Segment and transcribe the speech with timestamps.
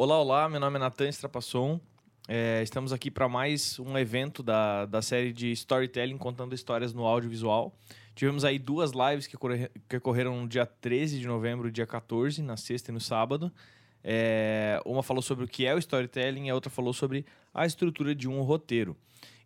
[0.00, 1.80] Olá, olá, meu nome é Natan Strapasson.
[2.28, 7.04] É, estamos aqui para mais um evento da, da série de storytelling contando histórias no
[7.04, 7.76] audiovisual.
[8.14, 11.84] Tivemos aí duas lives que, ocorre, que ocorreram no dia 13 de novembro e dia
[11.84, 13.52] 14, na sexta e no sábado.
[14.04, 17.66] É, uma falou sobre o que é o storytelling e a outra falou sobre a
[17.66, 18.96] estrutura de um roteiro.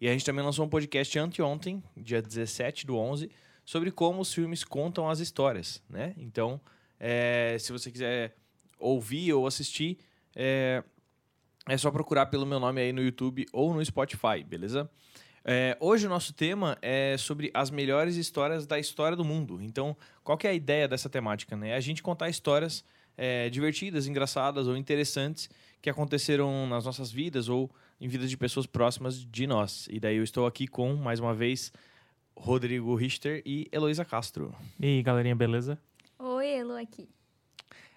[0.02, 3.30] E a gente também lançou um podcast anteontem, dia 17 do 11,
[3.64, 6.12] sobre como os filmes contam as histórias, né?
[6.18, 6.60] Então,
[7.00, 8.36] é, se você quiser
[8.78, 9.96] ouvir ou assistir,
[10.34, 10.82] é,
[11.68, 14.90] é só procurar pelo meu nome aí no YouTube ou no Spotify, beleza?
[15.44, 19.60] É, hoje o nosso tema é sobre as melhores histórias da história do mundo.
[19.60, 21.56] Então, qual que é a ideia dessa temática?
[21.56, 21.70] Né?
[21.70, 22.84] É a gente contar histórias
[23.16, 27.70] é, divertidas, engraçadas ou interessantes que aconteceram nas nossas vidas ou
[28.00, 29.88] em vidas de pessoas próximas de nós.
[29.90, 31.72] E daí eu estou aqui com, mais uma vez,
[32.36, 34.54] Rodrigo Richter e Heloísa Castro.
[34.78, 35.78] E aí, galerinha, beleza?
[36.18, 37.08] Oi, Elo aqui.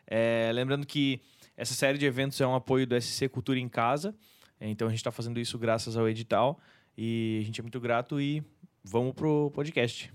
[0.08, 1.22] É, lembrando que
[1.58, 4.16] essa série de eventos é um apoio do SC Cultura em Casa.
[4.59, 6.59] Então a gente está fazendo isso graças ao edital.
[6.98, 8.44] E a gente é muito grato e
[8.84, 10.14] vamos pro podcast.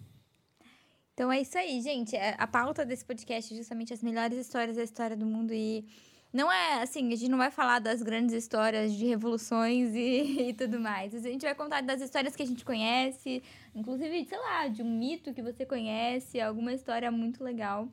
[1.15, 2.17] Então é isso aí, gente.
[2.17, 5.53] É, a pauta desse podcast é justamente as melhores histórias da história do mundo.
[5.53, 5.85] E
[6.33, 10.55] não é assim, a gente não vai falar das grandes histórias de revoluções e, e
[10.55, 11.15] tudo mais.
[11.15, 13.43] A gente vai contar das histórias que a gente conhece,
[13.75, 17.89] inclusive, sei lá, de um mito que você conhece, alguma história muito legal.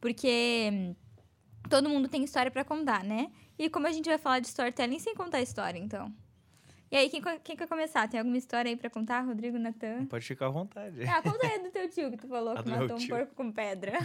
[0.00, 0.94] Porque
[1.72, 3.32] todo mundo tem história para contar, né?
[3.58, 6.12] E como a gente vai falar de storytelling sem contar história, então.
[6.90, 8.06] E aí, quem, quem quer começar?
[8.06, 9.22] Tem alguma história aí pra contar?
[9.22, 10.04] Rodrigo, Natan?
[10.04, 11.02] Pode ficar à vontade.
[11.04, 13.50] Ah, conta aí do teu tio que tu falou A que matou um porco com
[13.50, 13.98] pedra.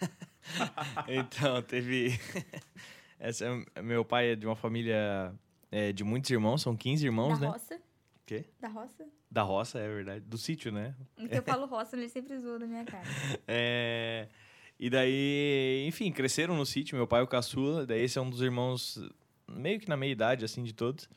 [1.08, 2.20] então, teve.
[3.18, 3.46] Essa,
[3.82, 5.34] meu pai é de uma família
[5.72, 7.52] é, de muitos irmãos, são 15 irmãos, da né?
[7.52, 7.80] roça.
[8.26, 8.44] Quê?
[8.60, 9.06] Da roça?
[9.30, 10.20] Da roça, é verdade.
[10.20, 10.94] Do sítio, né?
[11.16, 13.04] Então eu falo roça, ele sempre zoa da minha cara.
[13.48, 14.28] É,
[14.78, 18.28] E daí, enfim, cresceram no sítio, meu pai é o caçula, daí esse é um
[18.28, 18.98] dos irmãos
[19.48, 21.08] meio que na meia idade, assim, de todos.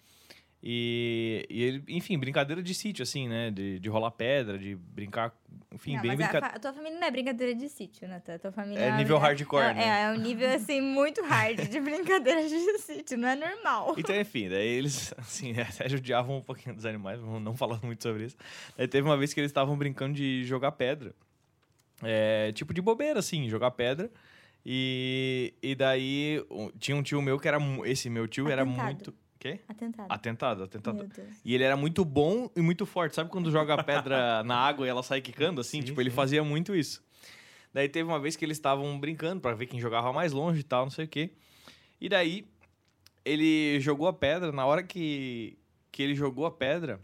[0.61, 3.51] E, e ele, enfim, brincadeira de sítio, assim, né?
[3.51, 5.31] De, de rolar pedra, de brincar,
[5.71, 6.47] enfim, não, bem brincadeira.
[6.47, 8.35] a tua família não é brincadeira de sítio, Natan.
[8.35, 9.83] A tua família É uma- nível hardcore, é, né?
[9.83, 13.17] É, é um nível, assim, muito hard de brincadeira de sítio.
[13.17, 13.93] Não é normal.
[13.97, 18.01] Então, enfim, daí eles, assim, até judiavam um pouquinho dos animais, vamos não falar muito
[18.01, 18.35] sobre isso.
[18.75, 21.13] Daí teve uma vez que eles estavam brincando de jogar pedra.
[22.03, 24.11] É, tipo de bobeira, assim, jogar pedra.
[24.65, 27.59] E, e daí um- tinha um tio meu que era.
[27.59, 28.85] mu- Esse meu tio era Atentado.
[28.85, 29.13] muito.
[29.39, 29.59] Quê?
[29.67, 30.07] Atentado.
[30.11, 30.97] Atentado, atentado.
[30.97, 31.37] Meu Deus.
[31.45, 33.15] E ele era muito bom e muito forte.
[33.15, 35.79] Sabe quando joga a pedra na água e ela sai quicando assim?
[35.79, 36.15] Sim, tipo, ele sim.
[36.15, 37.03] fazia muito isso.
[37.73, 40.63] Daí teve uma vez que eles estavam brincando pra ver quem jogava mais longe e
[40.63, 41.31] tal, não sei o quê.
[42.01, 42.47] E daí
[43.23, 44.51] ele jogou a pedra.
[44.51, 45.57] Na hora que,
[45.91, 46.99] que ele jogou a pedra,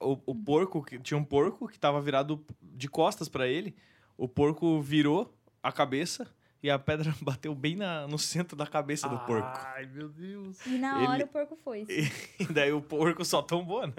[0.00, 3.74] o, o porco, que- tinha um porco que tava virado de costas pra ele.
[4.16, 6.26] O porco virou a cabeça
[6.62, 9.58] e a pedra bateu bem na, no centro da cabeça do porco.
[9.74, 10.58] Ai, meu Deus.
[10.66, 11.86] E na Ele- hora o porco foi.
[12.40, 13.92] E daí o porco só tombou, né?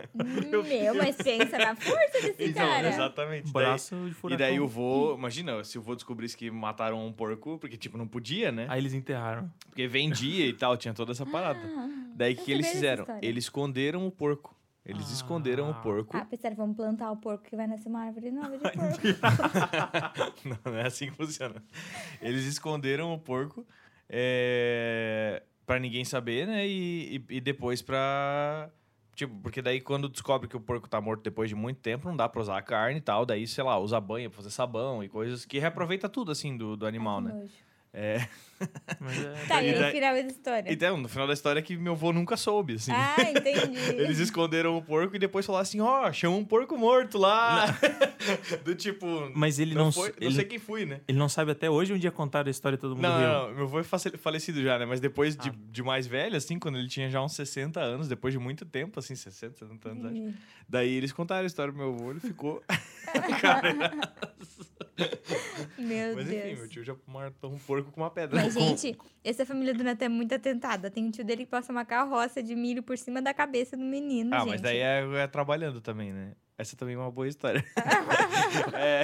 [0.68, 2.88] Meu, mas pensa na força desse Então, cara.
[2.90, 3.44] exatamente.
[3.46, 4.46] Daí- Braço de e furacão.
[4.48, 8.08] daí o vô, imagina, se o vô descobrisse que mataram um porco, porque, tipo, não
[8.08, 8.66] podia, né?
[8.70, 9.52] Aí eles enterraram.
[9.68, 11.60] Porque vendia e tal, tinha toda essa parada.
[11.60, 13.04] Ah, daí o eu que, que eles dessa fizeram?
[13.04, 13.28] história.
[13.28, 14.56] Eles esconderam o porco.
[14.86, 15.14] Eles Ah.
[15.14, 16.18] esconderam o porco.
[16.18, 19.02] Ah, pensaram, vamos plantar o porco que vai nascer uma árvore nova de porco.
[20.46, 21.64] não, não é assim que funciona.
[22.22, 23.66] Eles esconderam o porco
[24.10, 26.68] é, para ninguém saber, né?
[26.68, 28.70] E, e, e depois pra.
[29.16, 32.16] Tipo, porque daí quando descobre que o porco tá morto depois de muito tempo, não
[32.16, 33.26] dá pra usar a carne e tal.
[33.26, 36.76] Daí, sei lá, usa banha pra fazer sabão e coisas que reaproveita tudo, assim, do,
[36.76, 37.34] do animal, que né?
[37.34, 37.54] nojo.
[37.94, 38.26] É.
[39.00, 39.34] Mas é...
[39.48, 40.72] Tá, E no final da história?
[40.72, 42.92] Então, no final da história é que meu avô nunca soube, assim.
[42.94, 43.78] Ah, entendi.
[44.00, 47.66] Eles esconderam o porco e depois falaram assim, ó, chama um porco morto lá.
[48.64, 49.32] Do tipo...
[49.36, 51.02] Mas ele não, não, foi, não ele, sei quem fui, né?
[51.08, 53.48] ele não sabe até hoje um dia contar a história e todo mundo Não, não,
[53.48, 54.86] não, meu avô é falecido já, né?
[54.86, 55.54] Mas depois de, Ah.
[55.72, 59.00] de mais velho, assim, quando ele tinha já uns 60 anos, depois de muito tempo,
[59.00, 60.34] assim, 60, 70 anos, acho.
[60.70, 62.64] Daí eles contaram a história do meu avô, ele ficou...
[63.42, 63.92] Cara,
[65.78, 66.46] Meu mas Deus.
[66.46, 68.42] enfim, meu tio já matou um porco com uma pedra.
[68.42, 70.90] Mas, gente, essa família do Neto é muito atentada.
[70.90, 73.84] Tem um tio dele que passa uma carroça de milho por cima da cabeça do
[73.84, 74.50] menino, Ah, gente.
[74.50, 76.34] mas daí é, é trabalhando também, né?
[76.58, 77.64] Essa também é uma boa história.
[78.74, 79.04] É,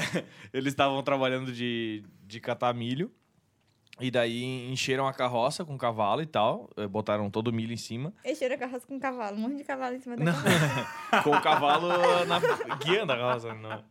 [0.54, 3.12] eles estavam trabalhando de, de catar milho.
[4.00, 6.70] E daí encheram a carroça com cavalo e tal.
[6.78, 8.14] eh, Botaram todo o milho em cima.
[8.24, 9.36] Encheram a carroça com cavalo.
[9.38, 11.24] Um monte de cavalo em cima da carroça.
[11.24, 11.88] com o cavalo
[12.28, 12.40] na,
[12.78, 13.54] guiando a carroça.
[13.56, 13.84] Não.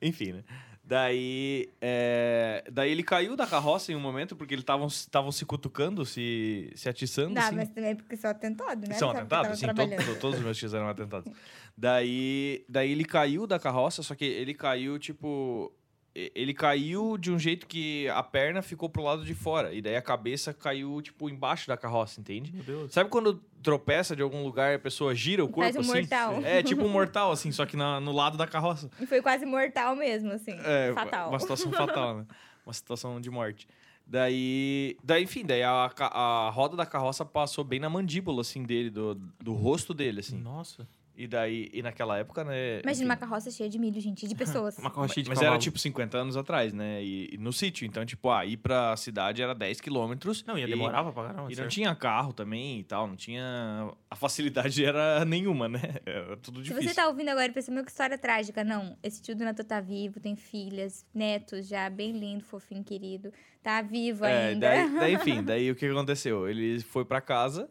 [0.00, 0.44] Enfim, né?
[0.86, 6.04] Daí, é, daí ele caiu da carroça em um momento, porque eles estavam se cutucando,
[6.04, 7.30] se, se atiçando.
[7.30, 7.56] Não, assim.
[7.56, 8.94] mas também porque são atentados, né?
[8.96, 9.58] São atentados?
[9.58, 11.32] Sim, todo- todos os meus tios eram atentados.
[11.74, 15.72] Daí, daí ele caiu da carroça, só que ele caiu, tipo,
[16.14, 19.72] ele caiu de um jeito que a perna ficou pro lado de fora.
[19.74, 22.52] E daí a cabeça caiu, tipo, embaixo da carroça, entende?
[22.52, 22.92] Meu Deus.
[22.92, 26.00] Sabe quando tropeça de algum lugar e a pessoa gira o corpo Faz um assim?
[26.00, 26.40] mortal.
[26.44, 28.90] É, tipo um mortal, assim, só que na- no lado da carroça.
[29.00, 30.56] E foi quase mortal mesmo, assim.
[30.64, 31.30] É, Fatal.
[31.30, 32.26] uma situação fatal, né?
[32.64, 33.66] Uma situação de morte.
[34.06, 38.88] Daí, daí enfim, daí a, a roda da carroça passou bem na mandíbula, assim, dele,
[38.88, 40.38] do, do rosto dele, assim.
[40.38, 40.86] Nossa.
[41.16, 42.80] E daí, e naquela época, né?
[42.82, 44.76] Imagina enfim, uma carroça cheia de milho, gente, de pessoas.
[44.82, 45.54] Uma carroça de Mas cavalo.
[45.54, 47.02] era tipo 50 anos atrás, né?
[47.04, 47.86] E, e no sítio.
[47.86, 50.44] Então, tipo, ah, ir pra cidade era 10 quilômetros.
[50.44, 51.48] Não, ia e- demorar pra pagar, não.
[51.48, 53.92] E não tinha carro também e tal, não tinha.
[54.10, 55.80] A facilidade era nenhuma, né?
[56.04, 56.88] Era tudo Se difícil.
[56.88, 58.64] você tá ouvindo agora e pensando, meu, que história trágica.
[58.64, 63.32] Não, esse tio do Nato tá vivo, tem filhas, netos já, bem lindo, fofinho, querido.
[63.62, 64.68] Tá vivo É, ainda.
[64.68, 66.48] daí, daí, enfim, daí o que aconteceu?
[66.48, 67.70] Ele foi pra casa,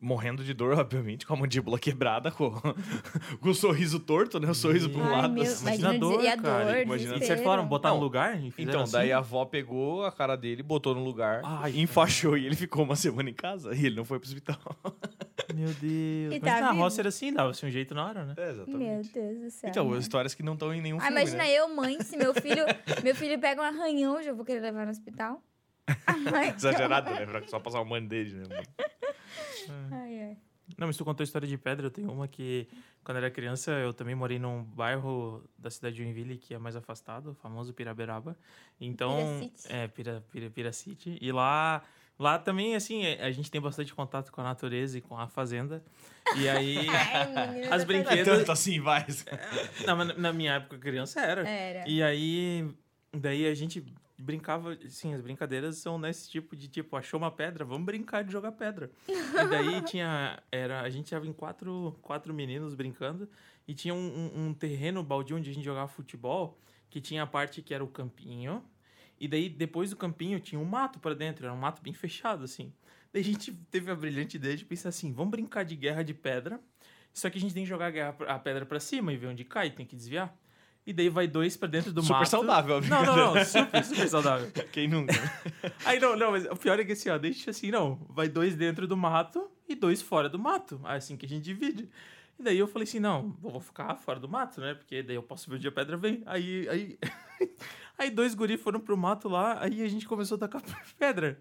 [0.00, 2.50] morrendo de dor, obviamente, com a mandíbula quebrada, com,
[3.40, 4.48] com o sorriso torto, né?
[4.50, 5.32] O sorriso pra um lado.
[5.34, 5.62] meu, assim.
[5.66, 6.64] Imagina a imagina dor, e a cara.
[6.64, 8.36] dor, Imagina- E vocês falaram botar no lugar?
[8.38, 9.26] Fizeram Então, daí a assim?
[9.26, 13.28] avó pegou a cara dele, botou no lugar, Ai, enfaixou e ele ficou uma semana
[13.30, 14.58] em casa e ele não foi pro hospital.
[15.54, 15.82] Meu Deus.
[15.82, 16.82] E Mas tá na vivo?
[16.82, 18.34] roça era assim, dava-se um jeito na hora, né?
[18.36, 19.70] É, Meu Deus do céu.
[19.70, 19.98] Então, né?
[19.98, 21.50] histórias que não estão em nenhum Ah, filme, imagina né?
[21.52, 22.64] eu, mãe, se meu filho,
[23.02, 25.42] meu filho pega um arranhão, já vou querer levar no hospital.
[26.34, 27.26] Ai, Exagerado, né?
[27.26, 28.62] Pra só passar o mano dele, né?
[29.90, 30.36] ai, ai.
[30.76, 32.68] Não, mas tu contou a história de pedra, eu tenho uma que,
[33.02, 36.58] quando eu era criança, eu também morei num bairro da cidade de Joinville, que é
[36.58, 38.36] mais afastado, o famoso Piraberaba.
[38.78, 39.72] Então, Piracity.
[39.72, 41.18] é, Pira, Pira, Piracity.
[41.22, 41.82] E lá,
[42.18, 45.26] lá também, assim, é, a gente tem bastante contato com a natureza e com a
[45.26, 45.82] fazenda.
[46.36, 46.86] E aí,
[47.34, 49.06] Ai, As brinquedas- É Pedro- tanto assim, vai.
[49.86, 51.48] na, na minha época criança era.
[51.48, 51.88] Era.
[51.88, 52.68] E aí,
[53.16, 53.82] daí a gente
[54.18, 58.32] brincava, assim, as brincadeiras são nesse tipo de tipo, achou uma pedra, vamos brincar de
[58.32, 58.90] jogar pedra.
[59.08, 63.28] e daí tinha, era, a gente estava em quatro, quatro meninos brincando
[63.66, 63.98] e tinha um,
[64.34, 66.58] um- um terreno baldio onde a gente jogava futebol,
[66.90, 68.64] que tinha a parte que era o campinho,
[69.20, 72.44] e daí depois do campinho tinha um mato para dentro, era um mato bem fechado,
[72.44, 72.72] assim.
[73.12, 76.14] Daí a gente teve a brilhante ideia de pensar assim, vamos brincar de guerra de
[76.14, 76.60] pedra,
[77.12, 79.26] só que a gente tem que jogar a, guerra- a pedra para cima e ver
[79.28, 80.36] onde cai, tem que desviar.
[80.88, 82.30] E daí vai dois pra dentro do Super mato.
[82.30, 83.44] saudável a Não, não, não.
[83.44, 84.50] Super, super saudável.
[84.72, 85.12] Quem nunca?
[85.84, 88.00] Aí não, não, mas o pior é que assim, ó, deixa assim, não.
[88.08, 90.80] Vai dois dentro do mato e dois fora do mato.
[90.86, 91.90] É assim que a gente divide.
[92.38, 94.72] E daí eu falei assim, não, vou ficar fora do mato, né?
[94.72, 96.22] Porque daí eu posso ver onde a pedra vem.
[96.24, 96.98] Aí, aí,
[97.98, 100.62] aí dois guris foram pro mato lá, aí a gente começou a tacar
[100.98, 101.38] pedra.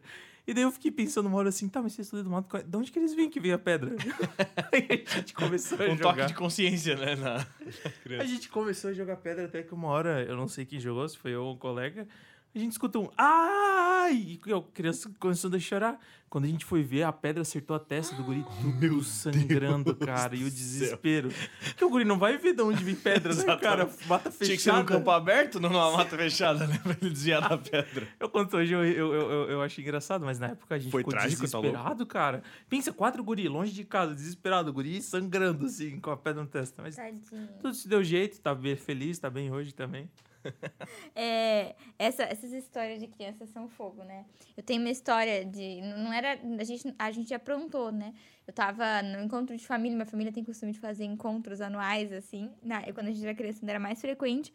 [0.47, 2.77] E daí eu fiquei pensando uma hora assim, tá, mas estão dentro do mato, de
[2.77, 3.91] onde que eles vêm que vem a pedra?
[4.71, 6.13] aí a gente começou a Um jogar.
[6.15, 7.15] toque de consciência, né?
[7.17, 7.45] Na...
[8.19, 11.07] A gente começou a jogar pedra até que uma hora, eu não sei quem jogou,
[11.09, 12.07] se foi eu ou um colega,
[12.57, 14.39] a gente escutou um ai!
[14.45, 15.99] E a criança começando a chorar.
[16.29, 20.35] Quando a gente foi ver, a pedra acertou a testa do guri, tudo sangrando, cara,
[20.35, 21.29] e o desespero.
[21.63, 23.89] Porque o guri não vai ver de onde vem pedra, né, cara?
[24.07, 24.45] Mata fechada.
[24.45, 26.77] Tinha que ser num campo aberto, não numa mata fechada, né?
[26.83, 28.05] Pra ele desviar da pedra.
[28.19, 30.91] Eu conto hoje, eu, eu, eu, eu, eu acho engraçado, mas na época a gente
[30.91, 32.43] Foi ficou trágico, tá desesperado, cara.
[32.67, 36.81] Pensa, quatro guri, longe de casa, desesperado, guri sangrando, assim, com a pedra na testa.
[36.81, 37.47] Mas Tadinho.
[37.61, 40.09] tudo se deu jeito, tá bem feliz, tá bem hoje também.
[41.15, 44.25] É, essa- essas histórias de criança são fogo, né?
[44.55, 45.81] Eu tenho uma história de.
[45.81, 46.39] Não era.
[46.59, 48.13] A gente, a gente aprontou, né?
[48.45, 52.51] Eu tava no encontro de família, minha família tem costume de fazer encontros anuais, assim.
[52.63, 54.53] Na, quando a gente era criança, ainda era mais frequente.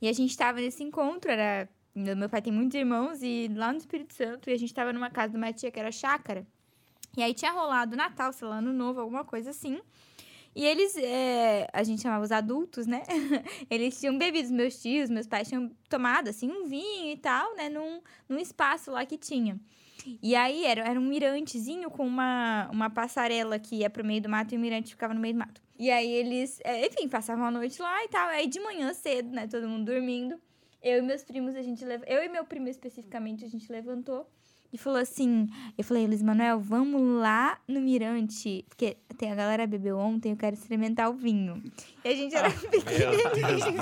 [0.00, 1.68] E a gente tava nesse encontro, era.
[1.94, 5.10] Meu pai tem muitos irmãos, e lá no Espírito Santo, e a gente tava numa
[5.10, 6.44] casa de uma tia que era chácara.
[7.16, 9.80] E aí tinha rolado Natal, sei lá, Ano Novo, alguma coisa assim.
[10.54, 13.02] E eles, é, a gente chamava os adultos, né?
[13.68, 17.68] Eles tinham bebido, meus tios, meus pais tinham tomado, assim, um vinho e tal, né?
[17.68, 19.58] Num, num espaço lá que tinha.
[20.22, 24.28] E aí era, era um mirantezinho com uma, uma passarela que ia pro meio do
[24.28, 25.60] mato e o mirante ficava no meio do mato.
[25.76, 28.28] E aí eles, é, enfim, passavam a noite lá e tal.
[28.28, 29.48] Aí de manhã cedo, né?
[29.48, 30.40] Todo mundo dormindo.
[30.80, 32.02] Eu e meus primos, a gente lev...
[32.06, 34.30] Eu e meu primo especificamente, a gente levantou
[34.74, 39.68] e falou assim: Eu falei, Luiz Manuel, vamos lá no Mirante, porque tem a galera
[39.68, 41.62] bebeu ontem, eu quero experimentar o vinho.
[42.04, 43.80] E a gente era pequenininho.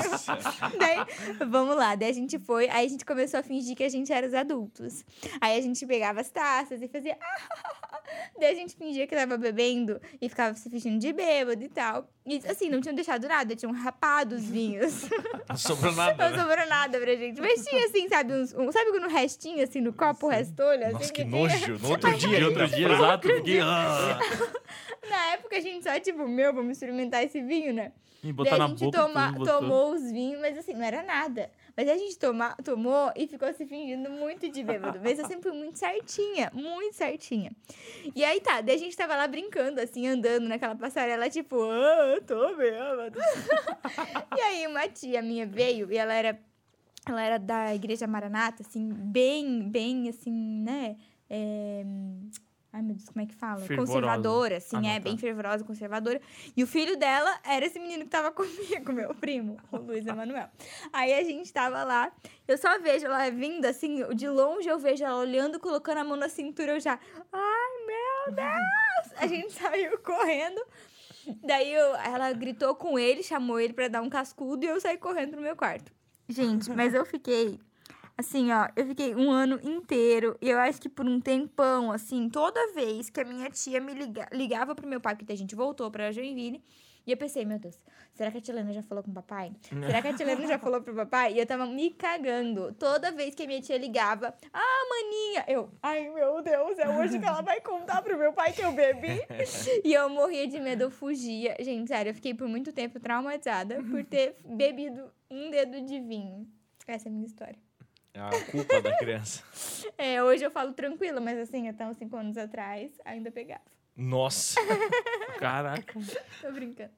[0.79, 1.95] Daí, vamos lá.
[1.95, 4.35] Daí a gente foi, aí a gente começou a fingir que a gente era os
[4.35, 5.03] adultos.
[5.41, 7.17] Aí a gente pegava as taças e fazia.
[8.39, 12.07] Daí a gente fingia que tava bebendo e ficava se fingindo de bêbado e tal.
[12.27, 15.09] E assim, não tinham deixado nada, tinham rapado os vinhos.
[15.49, 16.43] Não sobrou nada, Não né?
[16.43, 17.41] sobrou nada pra gente.
[17.41, 20.82] Mas tinha assim, sabe, uns, um, sabe quando restinho assim no copo, o restolho?
[20.87, 21.79] Assim, Nossa, que nojo.
[21.79, 23.61] No outro dia, De outro dia, exato, fiquei.
[23.61, 24.19] ah,
[25.09, 27.93] Na época a gente só, tipo, meu, vamos experimentar esse vinho, né?
[28.23, 28.99] E Daí botar a na gente boca.
[28.99, 31.51] toma- tomou os vinhos, mas assim, não era nada.
[31.77, 35.01] Mas a gente toma, tomou e ficou se fingindo muito de bêbado.
[35.03, 37.51] Mas eu sempre fui muito certinha, muito certinha.
[38.15, 42.21] E aí tá, daí a gente tava lá brincando, assim, andando naquela passarela, tipo, ah,
[42.25, 43.19] tô bêbado.
[44.39, 46.39] e aí uma tia minha veio e ela era
[47.07, 50.33] ela era da igreja Maranata, assim, bem, bem, assim,
[50.63, 50.97] né?
[51.29, 51.85] É...
[52.75, 53.61] Ai, meu Deus, como é que fala?
[53.61, 53.93] Fervorosa.
[53.93, 55.21] Conservadora, assim, Ah, é, não, bem tá.
[55.21, 56.19] fervorosa, conservadora.
[56.57, 60.49] E o filho dela era esse menino que tava comigo, meu primo, o Luiz Emanuel.
[60.91, 62.11] Aí a gente tava lá,
[62.49, 66.17] eu só vejo ela vindo, assim, de longe eu vejo ela olhando, colocando a mão
[66.17, 66.99] na cintura, eu já,
[67.31, 69.21] ai, meu Deus!
[69.23, 70.63] A gente saiu correndo.
[71.45, 74.97] Daí eu- ela gritou com ele, chamou ele pra dar um cascudo e eu saí
[74.97, 75.93] correndo pro meu quarto.
[76.29, 77.59] Gente, mas eu fiquei
[78.17, 82.29] assim, ó, eu fiquei um ano inteiro e eu acho que por um tempão, assim,
[82.29, 85.55] toda vez que a minha tia me liga, ligava pro meu pai, porque a gente
[85.55, 86.63] voltou pra Joinville,
[87.07, 87.79] e eu pensei, meu Deus,
[88.15, 89.53] será que a tia Helena já falou com o papai?
[89.63, 91.35] Será que a tia Helena já falou pro papai?
[91.35, 92.73] E eu tava me cagando.
[92.75, 97.19] Toda vez que a minha tia ligava, ah, maninha, eu, ai meu Deus, é hoje
[97.19, 99.21] que ela vai contar pro meu pai que eu bebi.
[99.85, 101.57] e eu morria de medo, eu fugia.
[101.61, 106.47] Gente, sério, eu fiquei por muito tempo traumatizada por ter bebido um dedo de vinho.
[106.87, 107.59] Essa é a minha história.
[108.15, 109.43] É a culpa da criança.
[109.99, 113.63] É, hoje eu falo tranquila, mas assim, até uns 5 anos atrás, ainda pegava.
[113.97, 114.61] Nossa!
[115.39, 115.99] Caraca.
[116.41, 116.93] Tô brincando.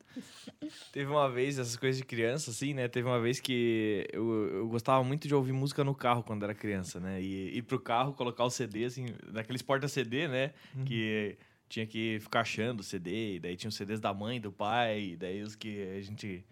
[0.93, 2.89] Teve uma vez, essas coisas de criança, assim, né?
[2.89, 6.55] Teve uma vez que eu, eu gostava muito de ouvir música no carro quando era
[6.55, 7.23] criança, né?
[7.23, 10.53] E ir pro carro, colocar o CD, assim, naqueles porta-CD, né?
[10.85, 14.53] Que tinha que ficar achando o CD, e daí tinha os CDs da mãe, do
[14.53, 16.45] pai, e daí os que a gente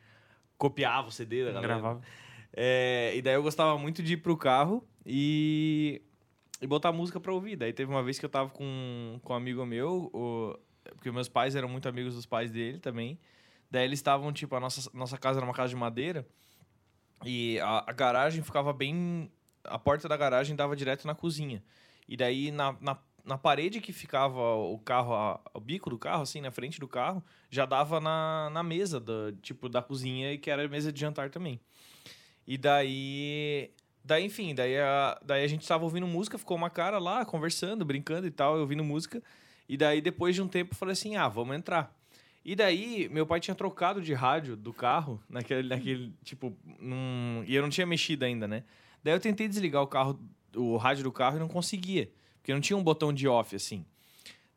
[0.56, 1.74] copiava o CD da galera.
[1.74, 2.00] Gravava.
[2.54, 6.02] É, e daí eu gostava muito de ir pro carro e,
[6.62, 7.56] e botar música pra ouvir.
[7.56, 10.56] Daí teve uma vez que eu tava com, com um amigo meu, o-
[10.94, 13.18] porque meus pais eram muito amigos dos pais dele também.
[13.70, 16.26] Daí eles estavam, tipo, a nossa, nossa casa era uma casa de madeira
[17.24, 19.30] e a, a garagem ficava bem.
[19.64, 21.62] A porta da garagem dava direto na cozinha.
[22.08, 26.22] E daí na, na, na parede que ficava o carro, a- o bico do carro,
[26.22, 30.50] assim, na frente do carro, já dava na, na mesa, da, tipo, da cozinha, que
[30.50, 31.60] era mesa de jantar também.
[32.46, 33.70] E daí.
[34.04, 37.84] Daí, enfim, daí a, daí a gente tava ouvindo música, ficou uma cara lá, conversando,
[37.84, 39.22] brincando e tal, eu ouvindo música.
[39.68, 41.94] E daí, depois de um tempo, eu falei assim: ah, vamos entrar.
[42.44, 47.54] E daí, meu pai tinha trocado de rádio do carro, naquele, naquele tipo, num, e
[47.54, 48.64] eu não tinha mexido ainda, né?
[49.02, 50.18] Daí eu tentei desligar o carro,
[50.56, 53.84] o rádio do carro e não conseguia, porque não tinha um botão de off, assim.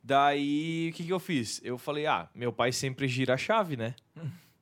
[0.04, 1.62] Daí, o que que eu fiz?
[1.64, 3.96] Eu falei, ah, meu pai sempre gira a chave, né?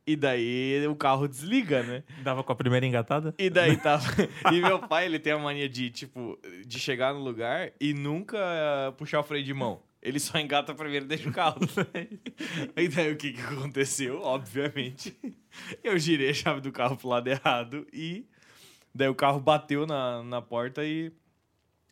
[0.05, 2.03] E daí o carro desliga, né?
[2.21, 3.33] Dava com a primeira engatada?
[3.37, 4.03] E daí tava.
[4.51, 8.37] e meu pai, ele tem a mania de, tipo, de chegar no lugar e nunca
[8.97, 9.81] puxar o freio de mão.
[10.01, 11.61] Ele só engata primeiro e deixa o carro.
[12.75, 14.21] e daí o que, que aconteceu?
[14.21, 15.15] Obviamente.
[15.81, 18.27] Eu girei a chave do carro pro lado errado e
[18.93, 21.09] daí o carro bateu na, na porta e,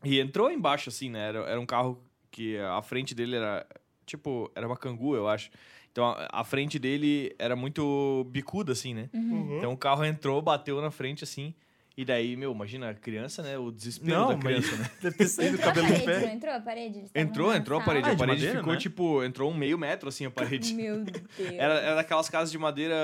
[0.03, 1.29] e entrou embaixo, assim, né?
[1.29, 3.65] Era, era um carro que a frente dele era.
[4.05, 5.49] Tipo, era uma cangu, eu acho.
[5.91, 9.09] Então a, a frente dele era muito bicuda, assim, né?
[9.57, 11.53] Então o carro entrou, bateu na frente assim.
[11.97, 13.57] E daí, meu, imagina a criança, né?
[13.57, 14.89] O desespero Não, da criança, né?
[15.03, 16.33] Deve ter saído o cabelo parede, não pé.
[16.33, 17.03] entrou a parede?
[17.13, 18.07] Entrou, entrou a parede.
[18.07, 18.79] Ah, a de parede madeira, ficou, né?
[18.79, 20.73] tipo, entrou um meio metro assim a parede.
[20.73, 21.21] Meu Deus.
[21.37, 22.95] Era, era daquelas casas de madeira.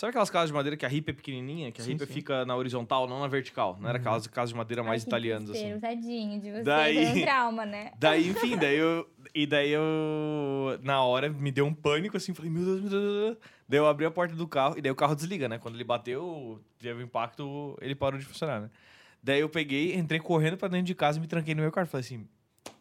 [0.00, 1.70] Sabe aquelas casas de madeira que a ripa é pequenininha?
[1.70, 2.12] Que a Sim, ripa sim.
[2.14, 3.76] fica na horizontal, não na vertical.
[3.78, 5.78] Não era aquelas casas de madeira mais Ai, italianas, assim.
[5.78, 7.92] Tadinho de você, Daí- deu um trauma, né?
[8.00, 9.06] Daí, enfim, daí eu.
[9.34, 9.82] E daí eu.
[10.82, 13.38] Na hora me deu um pânico assim, falei, meu Deus, meu Deus, meu Deus.
[13.68, 15.58] Daí eu abri a porta do carro e daí o carro desliga, né?
[15.58, 18.70] Quando ele bateu, teve um impacto, ele parou de funcionar, né?
[19.22, 21.90] Daí eu peguei, entrei correndo pra dentro de casa e me tranquei no meu quarto.
[21.90, 22.26] Falei assim: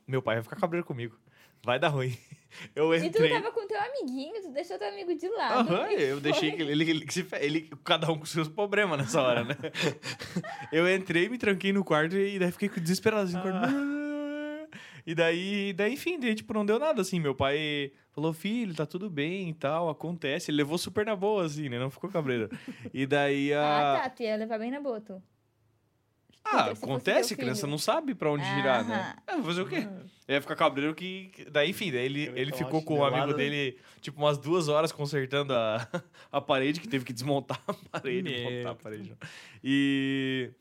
[0.07, 1.17] meu pai vai ficar cabreiro comigo.
[1.63, 2.17] Vai dar ruim.
[2.75, 3.29] Eu E tu entrei.
[3.29, 5.71] tava com teu amiguinho, tu deixou teu amigo de lado.
[5.71, 7.05] Aham, eu deixei que ele, ele,
[7.39, 9.55] ele, cada um com seus problemas nessa hora, né?
[10.73, 13.69] eu entrei, me tranquei no quarto e daí fiquei desesperado assim, quarto.
[15.05, 17.19] E daí, daí, enfim, daí, tipo, não deu nada, assim.
[17.19, 20.51] Meu pai falou, filho, tá tudo bem e tal, acontece.
[20.51, 21.79] Ele levou super na boa, assim, né?
[21.79, 22.47] Não ficou cabreiro.
[22.93, 23.95] E daí a.
[23.95, 25.19] Ah, tá, tu ia levar bem na boa, tu.
[26.43, 27.71] Ah, Se acontece, criança filho.
[27.71, 29.15] não sabe pra onde girar, né?
[29.27, 29.87] Ah, vou fazer o quê?
[30.27, 31.29] Eu ia ficar cabreiro que.
[31.33, 33.37] que- Daí, enfim, daí ele, Ele tomar ficou com o amigo chinelada.
[33.37, 35.87] dele, tipo, umas duas horas consertando a,
[36.31, 39.13] a parede, que teve que desmontar a parede, Meu montar a parede.
[39.63, 40.51] E.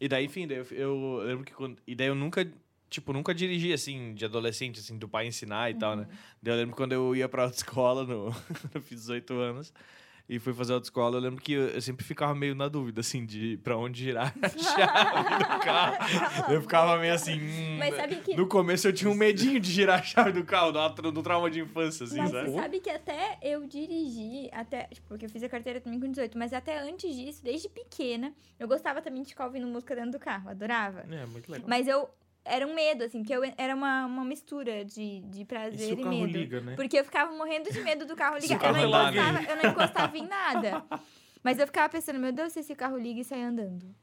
[0.00, 1.76] E daí, enfim, daí eu, eu lembro que quando.
[1.86, 2.46] E daí eu nunca.
[2.90, 6.06] Tipo, nunca dirigi, assim, de adolescente, assim, do pai ensinar e tal, né?
[6.40, 8.34] Daí eu lembro quando eu ia pra autoescola, no...
[8.72, 9.72] eu fiz 18 anos,
[10.28, 13.26] e fui fazer autoescola, eu lembro que eu, eu sempre ficava meio na dúvida, assim,
[13.26, 16.52] de pra onde girar a chave do carro.
[16.52, 17.38] Eu ficava meio assim...
[17.40, 20.44] hum, Mas sabe que- No começo eu tinha um medinho de girar a chave do
[20.44, 22.50] carro, do, do trauma de infância, assim, Mas sabe?
[22.50, 26.10] você sabe que até eu dirigi, até, tipo, porque eu fiz a carteira também com
[26.10, 30.12] 18, mas até antes disso, desde pequena, eu gostava também de ficar ouvindo música dentro
[30.12, 31.04] do carro, adorava.
[31.10, 31.68] É, muito legal.
[31.68, 32.08] Mas eu
[32.44, 36.00] era um medo, assim, porque eu era uma, uma mistura de, de E prazer o
[36.00, 36.38] e, carro medo.
[36.38, 36.74] liga, né?
[36.76, 38.58] Porque eu ficava morrendo de medo do carro ligar.
[38.58, 40.84] carro eu, não encostava, eu não encostava em nada.
[41.42, 43.94] Mas eu ficava pensando, meu Deus, se esse carro liga e sai andando.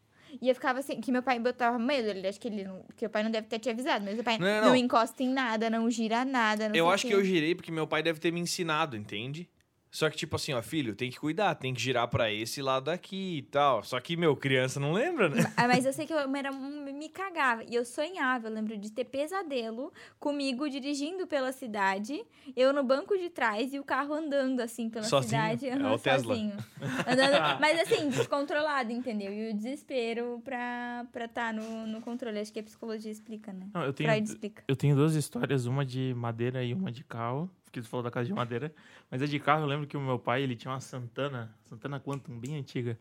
[0.41, 2.07] E eu ficava assim, que meu pai botava medo.
[2.09, 4.23] Ele acho que ele não, que o pai não deve ter te avisado, mas o
[4.23, 4.75] pai Não, não, não, não.
[4.75, 6.71] encosta em nada, não gira nada.
[6.73, 9.49] Eu acho que eu girei porque meu pai deve ter me ensinado, entende?
[9.91, 12.89] Só que, tipo assim, ó, filho, tem que cuidar, tem que girar pra esse lado
[12.89, 13.83] aqui e tal.
[13.83, 15.43] Só que, meu, criança não lembra, né?
[15.57, 17.65] Ah, mas eu sei que eu era um, me cagava.
[17.69, 22.23] E eu sonhava, eu lembro de ter pesadelo comigo dirigindo pela cidade,
[22.55, 25.29] eu no banco de trás e o carro andando assim pela Sozinho?
[25.41, 25.67] cidade.
[25.67, 26.35] É aham, o Tesla.
[26.35, 26.57] sozinho.
[27.05, 29.33] Andando- mas assim, descontrolado, entendeu?
[29.33, 32.39] E o desespero pra estar tá no, no controle.
[32.39, 33.67] Acho que a psicologia explica, né?
[33.73, 34.63] Não, eu tenho, Freud explica.
[34.69, 37.49] eu tenho duas histórias, uma de madeira e uma de carro.
[37.71, 38.73] Porque tu falou da casa de madeira.
[39.09, 42.01] Mas a de carro, eu lembro que o meu pai, ele tinha uma Santana, Santana
[42.01, 42.99] Quantum, bem antiga.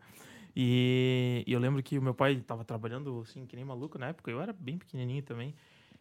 [0.55, 4.07] E, e eu lembro que o meu pai tava trabalhando, assim, que nem maluco na
[4.07, 4.31] época.
[4.31, 5.53] Eu era bem pequenininho também.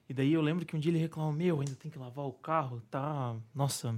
[0.09, 2.33] E daí eu lembro que um dia ele reclamou, meu, ainda tem que lavar o
[2.33, 3.35] carro, tá...
[3.53, 3.95] Nossa,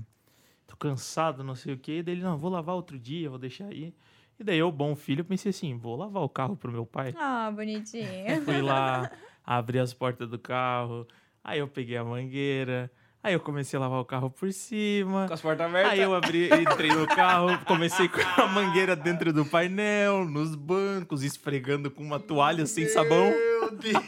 [0.67, 1.99] tô cansado, não sei o quê.
[1.99, 3.95] E daí ele, não, vou lavar outro dia, vou deixar aí.
[4.41, 7.15] E daí eu, bom filho, pensei assim, vou lavar o carro pro meu pai.
[7.19, 8.43] Ah, bonitinho.
[8.43, 9.11] Fui lá,
[9.45, 11.07] abri as portas do carro,
[11.45, 12.91] aí eu peguei a mangueira,
[13.23, 15.27] aí eu comecei a lavar o carro por cima.
[15.29, 15.93] Com as portas abertas.
[15.93, 21.23] Aí eu abri, entrei no carro, comecei com a mangueira dentro do painel, nos bancos,
[21.23, 23.31] esfregando com uma toalha sem sabão.
[23.31, 24.03] Meu Deus.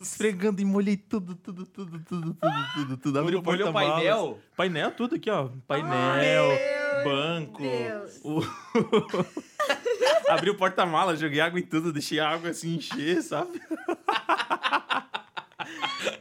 [0.00, 3.18] Esfregando e molhei tudo, tudo, tudo, tudo, tudo, tudo, tudo.
[3.18, 3.92] Abri o porta-malas.
[3.94, 4.38] painel?
[4.56, 5.48] Painel, tudo aqui, ó.
[5.66, 7.62] Painel, Meu banco.
[7.62, 8.20] Deus.
[8.24, 8.40] o-
[10.30, 13.60] Abri o porta-malas, joguei água em tudo, deixei a água assim encher, sabe?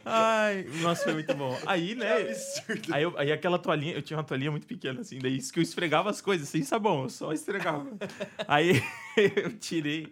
[0.06, 1.58] Ai, nossa, foi muito bom.
[1.66, 2.22] Aí, né?
[2.22, 2.94] absurdo.
[2.94, 5.60] Aí, eu- aí aquela toalhinha, eu tinha uma toalhinha muito pequena, assim, daí isso que
[5.60, 7.86] eu esfregava as coisas sem sabão, eu só esfregava.
[8.48, 8.82] aí
[9.36, 10.08] eu tirei,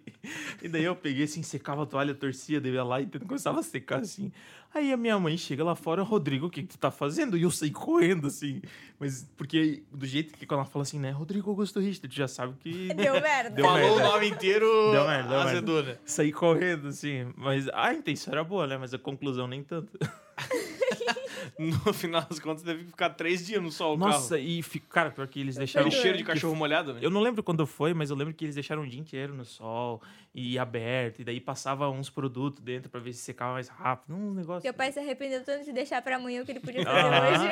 [0.61, 3.63] e daí eu peguei assim, secava a toalha, torcia, daí ia lá e começava a
[3.63, 4.31] secar assim.
[4.73, 7.37] Aí a minha mãe chega lá fora, Rodrigo, o que, que tu tá fazendo?
[7.37, 8.61] E eu saí correndo, assim.
[8.99, 12.27] Mas porque do jeito que quando ela fala assim, né, Rodrigo Augusto Richter, tu já
[12.27, 12.93] sabe que.
[12.93, 13.49] Deu merda.
[13.51, 13.95] Deu Falou merda.
[14.09, 15.51] o nome inteiro, Deu merda, deu merda.
[15.51, 15.97] azedou, né?
[16.05, 17.31] Saí correndo, assim.
[17.37, 18.77] Mas a intenção era boa, né?
[18.77, 19.91] Mas a conclusão nem tanto.
[21.57, 24.79] No final das contas, teve que ficar três dias no sol o Nossa, e, fi-
[24.79, 25.85] cara, pior que eles deixaram.
[25.85, 25.87] carro.
[25.89, 26.99] Aquele cheiro de cachorro molhado, né?
[27.01, 29.43] Eu não lembro quando foi, mas eu lembro que eles deixaram o dia inteiro no
[29.45, 30.01] sol
[30.35, 31.19] e aberto.
[31.21, 34.15] E daí passava uns produtos dentro pra ver se secava mais rápido.
[34.15, 34.61] Um negócio.
[34.61, 37.29] Teu pai se arrependeu tanto de deixar pra amanhã o que ele podia fazer Ah,
[37.29, 37.47] hoje.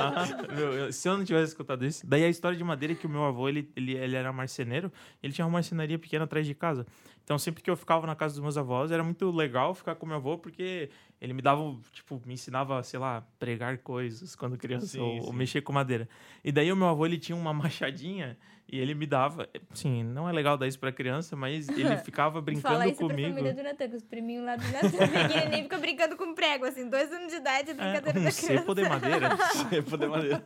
[0.00, 0.52] ah, ah.
[0.54, 2.04] Meu, eu- se eu não tivesse escutado isso.
[2.06, 4.90] Daí a história de madeira é que o meu avô, ele, ele, ele era marceneiro,
[5.22, 6.86] ele tinha uma marcenaria pequena atrás de casa.
[7.24, 10.04] Então sempre que eu ficava na casa dos meus avós, era muito legal ficar com
[10.04, 14.86] meu avô, porque ele me dava, tipo, me ensinava, sei lá, pregar coisas quando criança,
[14.88, 15.32] Sim, ou, ou sim.
[15.32, 16.06] mexer com madeira.
[16.44, 18.36] E daí o meu avô, ele tinha uma machadinha
[18.70, 22.42] e ele me dava, sim, não é legal dar isso pra criança, mas ele ficava
[22.42, 23.28] brincando Fala isso pra comigo.
[23.30, 26.90] família do Natan, que os priminhos lá do Natan pequenininho ficam brincando com prego, assim,
[26.90, 28.32] dois anos de idade, É, brincadeira um da criança.
[28.46, 29.36] cepo de madeira.
[29.70, 30.44] Cepo de madeira.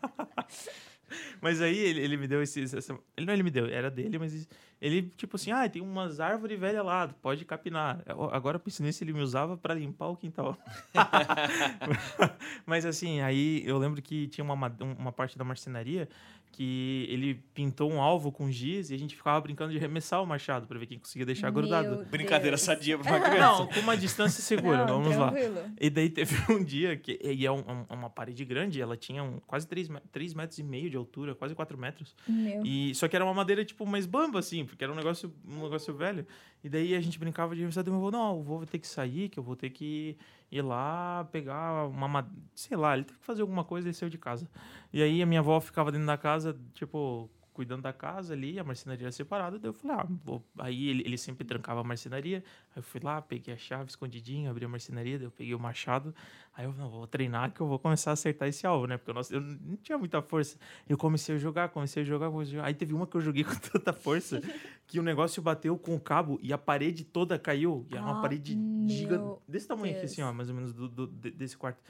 [1.41, 2.63] Mas aí ele, ele me deu esse.
[2.63, 4.49] essa- ele não ele me deu, era dele, mas
[4.81, 8.03] ele, tipo assim, ah, tem umas árvores velhas lá, pode capinar.
[8.07, 10.57] Eu- Agora pensando nisso, ele me usava pra limpar o quintal.
[12.67, 16.09] mas assim, aí eu lembro que tinha uma, ma- uma parte da marcenaria
[16.53, 20.27] que ele pintou um alvo com giz e a gente ficava brincando de arremessar o
[20.27, 22.05] machado pra ver quem conseguia deixar Meu grudado.
[22.11, 22.63] Brincadeira Deus.
[22.63, 23.59] sadia pra uma criança.
[23.61, 25.31] Não, com uma distância segura, Não, vamos lá.
[25.31, 25.59] tranquilo.
[25.81, 29.23] E daí teve um dia que e é um- um- uma parede grande, ela tinha
[29.23, 29.89] um- quase 3,
[30.35, 32.17] metros e meio de altura, quase 4 metros.
[32.29, 32.65] Meu.
[32.65, 35.63] E só que era uma madeira tipo mais bamba assim, porque era um negócio, um
[35.63, 36.27] negócio velho.
[36.65, 38.87] E daí a gente brincava de aniversário do meu avô, não, eu vou ter que
[38.89, 40.17] sair, que eu vou ter que
[40.51, 44.11] ir lá pegar uma, ma- sei lá, ele teve que fazer alguma coisa e saiu
[44.11, 44.49] de casa.
[44.93, 48.63] E aí a minha avó ficava dentro da casa, tipo, cuidando da casa ali, a
[48.63, 49.59] marcenaria era separada.
[49.59, 50.45] Daí eu falei, ah, vou...
[50.59, 52.39] aí ele, ele sempre trancava a marcenaria.
[52.71, 55.59] Aí eu fui lá, peguei a chave escondidinho, abri a marcenaria, daí eu peguei o
[55.59, 56.15] machado.
[56.57, 58.97] Aí eu não, vou treinar que eu vou começar a acertar esse alvo, né?
[58.97, 60.57] Porque eu não, eu não tinha muita força.
[60.89, 62.69] Eu comecei a jogar, comecei a jogar, comecei a jogar.
[62.69, 64.41] Aí teve uma que eu joguei com tanta força
[64.87, 67.85] que o negócio bateu com o cabo e a parede toda caiu.
[67.91, 70.13] E era uma Ah, parede gigante, desse tamanho aqui, Deus.
[70.13, 71.83] assim, ó, mais ou menos do, do- de- desse quarto.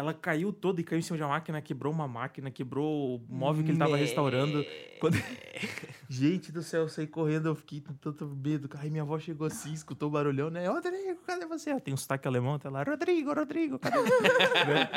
[0.00, 3.20] Ela caiu toda e caiu em cima de uma máquina, quebrou uma máquina, quebrou o
[3.28, 4.64] móvel que ele tava restaurando.
[4.98, 5.16] Quando-
[6.08, 8.68] Gente do céu, eu saí correndo, eu fiquei com tanto medo.
[8.78, 10.66] Aí minha avó chegou assim, escutou o barulhão, né?
[10.68, 11.70] Rodrigo, cadê você?
[11.70, 14.10] Ela tem um sotaque alemão, tá lá, Rodrigo, Rodrigo, cadê você?
[14.70, 14.88] Né?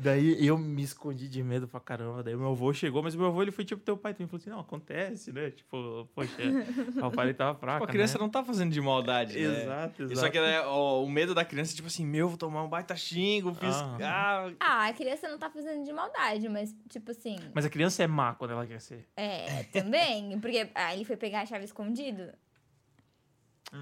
[0.00, 2.22] Daí eu me escondi de medo pra caramba.
[2.22, 4.40] Daí meu avô chegou, mas meu avô ele foi tipo teu pai, então ele falou
[4.40, 5.50] assim: não, acontece, né?
[5.50, 6.30] Tipo, poxa,
[7.04, 7.80] o pai ele tava fraco.
[7.80, 8.22] Tipo, a criança né?
[8.22, 9.62] não tá fazendo de maldade, né?
[9.62, 10.20] Exato, exato.
[10.20, 12.96] Só que né, ó, o medo da criança, tipo assim, meu, vou tomar um baita
[12.96, 13.74] xingo, fiz...
[13.74, 13.96] Ah.
[14.36, 18.02] Ah, Ah, a criança não tá fazendo de maldade, mas, tipo assim, Mas a criança
[18.02, 19.06] é má quando ela quer ser.
[19.16, 20.38] é, também.
[20.40, 22.32] Porque ah, ele foi pegar a chave escondido.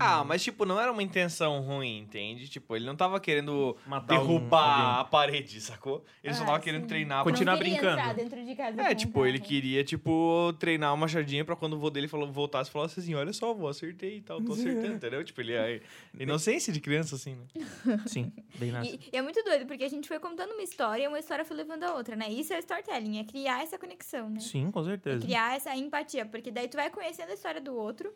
[0.01, 2.49] Ah, mas tipo, não era uma intenção ruim, entende?
[2.49, 5.01] Tipo, ele não tava querendo Matar um- derrubar alguém.
[5.01, 6.05] a parede, sacou?
[6.23, 6.89] Ele só Ah, tava querendo sim.
[6.89, 7.33] treinar Não pra...
[7.33, 8.01] Continuar brincando.
[8.01, 11.75] entrar dentro de casa É, tipo, um ele queria, tipo, treinar uma machadinha pra quando
[11.75, 14.55] o vô dele falou, voltasse e falasse assim, olha só, vô, acertei e tal, tô
[14.55, 15.23] acertando, entendeu?
[15.23, 15.81] Tipo, ele é
[16.19, 17.45] inocência de criança, assim, né?
[18.07, 18.91] Sim, bem nessa.
[18.91, 21.45] E, e é muito doido, porque a gente foi contando uma história e uma história
[21.45, 22.29] foi levando a outra, né?
[22.31, 24.41] Isso é storytelling, é criar essa conexão, né?
[24.41, 25.25] Sim, com É certeza.
[25.25, 28.13] criar essa empatia, porque daí tu vai conhecendo a história do outro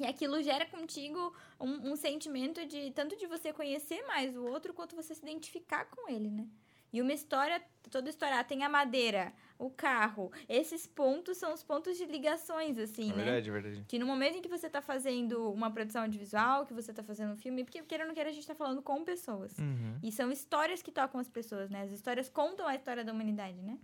[0.00, 4.72] e aquilo gera contigo um, um sentimento de tanto de você conhecer mais o outro
[4.72, 6.46] quanto você se identificar com ele, né?
[6.92, 10.32] E uma história, toda história ah, tem a madeira, o carro.
[10.48, 13.24] Esses pontos são os pontos de ligações, assim, É né?
[13.24, 13.84] verdade, é verdade.
[13.86, 17.34] Que no momento em que você tá fazendo uma produção audiovisual, que você tá fazendo
[17.34, 19.56] um filme, porque queira ou não queira, a gente tá falando com pessoas.
[19.56, 19.98] Uhum.
[20.02, 21.82] E são histórias que tocam as pessoas, né?
[21.82, 23.78] As histórias contam a história da humanidade, né?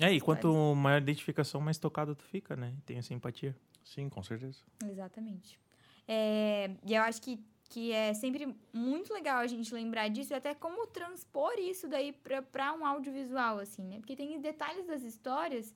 [0.00, 2.74] É, e quanto maior identificação, mais tocado tu fica, né?
[2.84, 3.54] Tem essa empatia.
[3.94, 4.58] Sim, com certeza.
[4.84, 5.58] Exatamente.
[6.06, 10.36] É, e eu acho que, que é sempre muito legal a gente lembrar disso e
[10.36, 12.12] até como transpor isso daí
[12.52, 13.98] pra um audiovisual, assim, né?
[13.98, 15.74] Porque tem detalhes das histórias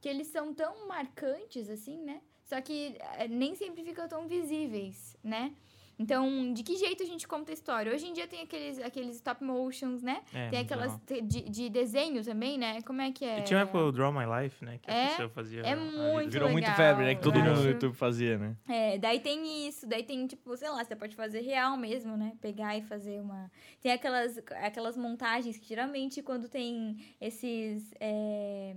[0.00, 2.20] que eles são tão marcantes, assim, né?
[2.44, 5.54] Só que eh, nem sempre ficam tão visíveis, né?
[5.98, 7.92] Então, de que jeito a gente conta a história?
[7.92, 10.22] Hoje em dia tem aqueles, aqueles stop motions, né?
[10.34, 12.82] É, tem muito aquelas de, de desenho também, né?
[12.82, 13.38] Como é que é?
[13.38, 14.78] E tinha uma época o Draw My Life, né?
[14.82, 15.60] Que É, a pessoa fazia.
[15.62, 17.14] é muito Virou muito legal, febre, né?
[17.14, 17.68] Que todo mundo no acho.
[17.68, 18.56] YouTube fazia, né?
[18.68, 22.32] É, daí tem isso, daí tem, tipo, sei lá, você pode fazer real mesmo, né?
[22.40, 23.50] Pegar e fazer uma.
[23.80, 27.94] Tem aquelas, aquelas montagens que geralmente quando tem esses.
[28.00, 28.74] é,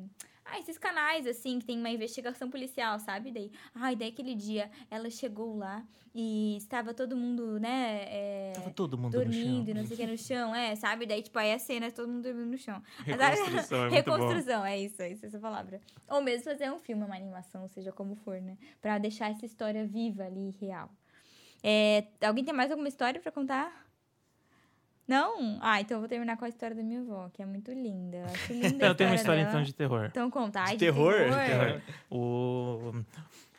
[0.49, 3.31] Ah, esses canais, assim, que tem uma investigação policial, sabe?
[3.31, 8.05] Daí, ai, daí aquele dia ela chegou lá e estava todo mundo, né?
[8.07, 11.05] é, Tava todo mundo dormindo e não sei o que no chão, é, sabe?
[11.05, 12.81] Daí, tipo, aí a cena, todo mundo dormindo no chão.
[13.03, 13.89] Reconstrução, é.
[13.91, 15.81] Reconstrução, é isso, é isso, essa palavra.
[16.07, 18.57] Ou mesmo fazer um filme, uma animação, seja como for, né?
[18.81, 20.89] Pra deixar essa história viva ali, real.
[21.61, 23.86] É, alguém tem mais alguma história pra contar?
[25.07, 25.57] Não?
[25.61, 28.17] Ah, então eu vou terminar com a história da minha avó, que é muito linda.
[28.17, 29.49] Eu acho linda a Eu tenho uma história dela.
[29.51, 30.05] então de terror.
[30.05, 30.59] Então conta.
[30.61, 31.13] Ai, De terror?
[31.13, 31.81] Terror.
[32.11, 32.93] O...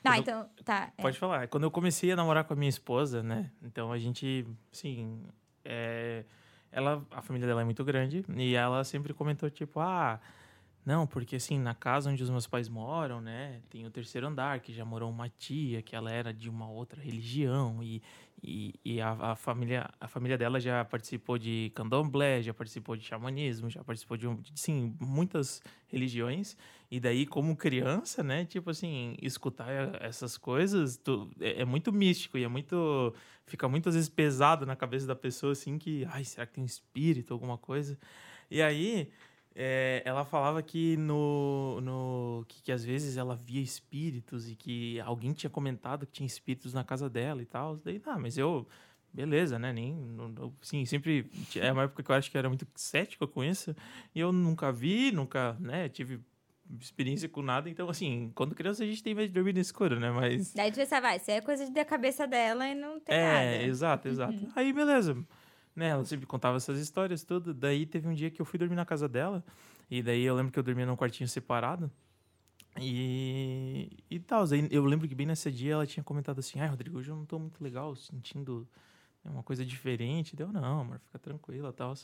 [0.02, 0.92] Tá, Eu- então, tá.
[0.96, 1.02] é.
[1.02, 1.48] Pode falar.
[1.48, 3.50] Quando eu comecei a namorar com a minha esposa, né?
[3.62, 5.20] Então a gente, sim,
[5.64, 6.24] é,
[6.70, 10.20] ela, a família dela é muito grande e ela sempre comentou tipo, ah,
[10.88, 14.60] não, porque assim na casa onde os meus pais moram, né, tem o terceiro andar
[14.60, 18.02] que já morou uma tia que ela era de uma outra religião e,
[18.42, 23.04] e, e a, a família a família dela já participou de candomblé, já participou de
[23.04, 26.56] xamanismo, já participou de, sim muitas religiões
[26.90, 28.46] e daí, como criança, né?
[28.46, 29.68] Tipo assim, escutar
[30.02, 33.14] essas coisas tu- é, é muito místico e é muito.
[33.46, 36.06] Fica muitas vezes pesado na cabeça da pessoa, assim, que.
[36.10, 37.98] Ai, será que tem um espírito, alguma coisa?
[38.50, 39.10] E aí,
[39.60, 41.80] é, ela falava que no.
[41.80, 46.26] no que, que às vezes ela via espíritos e que alguém tinha comentado que tinha
[46.28, 47.76] espíritos na casa dela e tal.
[47.78, 48.66] Daí, ah, mas eu.
[49.12, 49.72] Beleza, né?
[49.72, 51.28] Nem, não- não- sim, sempre.
[51.56, 53.74] É uma época que eu acho que era muito cético com isso.
[54.14, 55.88] E eu nunca vi, nunca, né?
[55.88, 56.20] Tive
[56.80, 57.68] experiência com nada.
[57.68, 60.10] Então, assim, quando criança a gente tem medo de dormir no escuro, né?
[60.12, 60.52] Mas.
[60.54, 63.22] Daí tu pensava, vai, isso é coisa da cabeça dela e não tem É,
[63.56, 63.62] nada.
[63.64, 64.38] exato, exato.
[64.54, 65.16] Aí, beleza.
[65.78, 67.54] Né, ela sempre contava essas histórias, tudo.
[67.54, 69.44] Daí teve um dia que eu fui dormir na casa dela.
[69.88, 71.88] E daí eu lembro que eu dormia num quartinho separado.
[72.80, 74.44] E, e tal.
[74.72, 77.24] Eu lembro que bem nesse dia ela tinha comentado assim: Ai, Rodrigo, hoje eu não
[77.24, 78.68] tô muito legal, sentindo
[79.24, 80.34] uma coisa diferente.
[80.34, 81.94] Deu, não, amor, fica tranquila tal.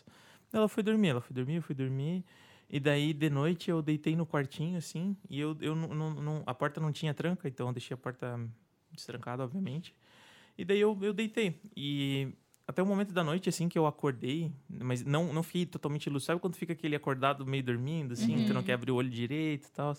[0.52, 2.24] Ela foi dormir, ela foi dormir, eu fui dormir.
[2.70, 6.42] E daí, de noite, eu deitei no quartinho, assim, e eu, eu não, não, não-
[6.46, 8.40] a porta não tinha tranca, então eu deixei a porta
[8.92, 9.94] destrancada, obviamente.
[10.56, 11.60] E daí eu, eu deitei.
[11.76, 12.32] E
[12.66, 16.26] até o momento da noite, assim, que eu acordei, mas não, não fiquei totalmente lúcido.
[16.28, 18.64] Sabe quando fica aquele acordado meio dormindo, assim, tu não Uhum.
[18.66, 19.94] quer abrir o olho direito e tal?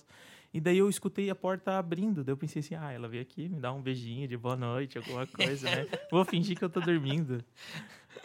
[0.53, 2.23] E daí eu escutei a porta abrindo.
[2.23, 4.97] Daí eu pensei assim, ah, ela veio aqui me dar um beijinho de boa noite,
[4.97, 5.85] alguma coisa, né?
[6.09, 7.43] Vou fingir que eu tô dormindo.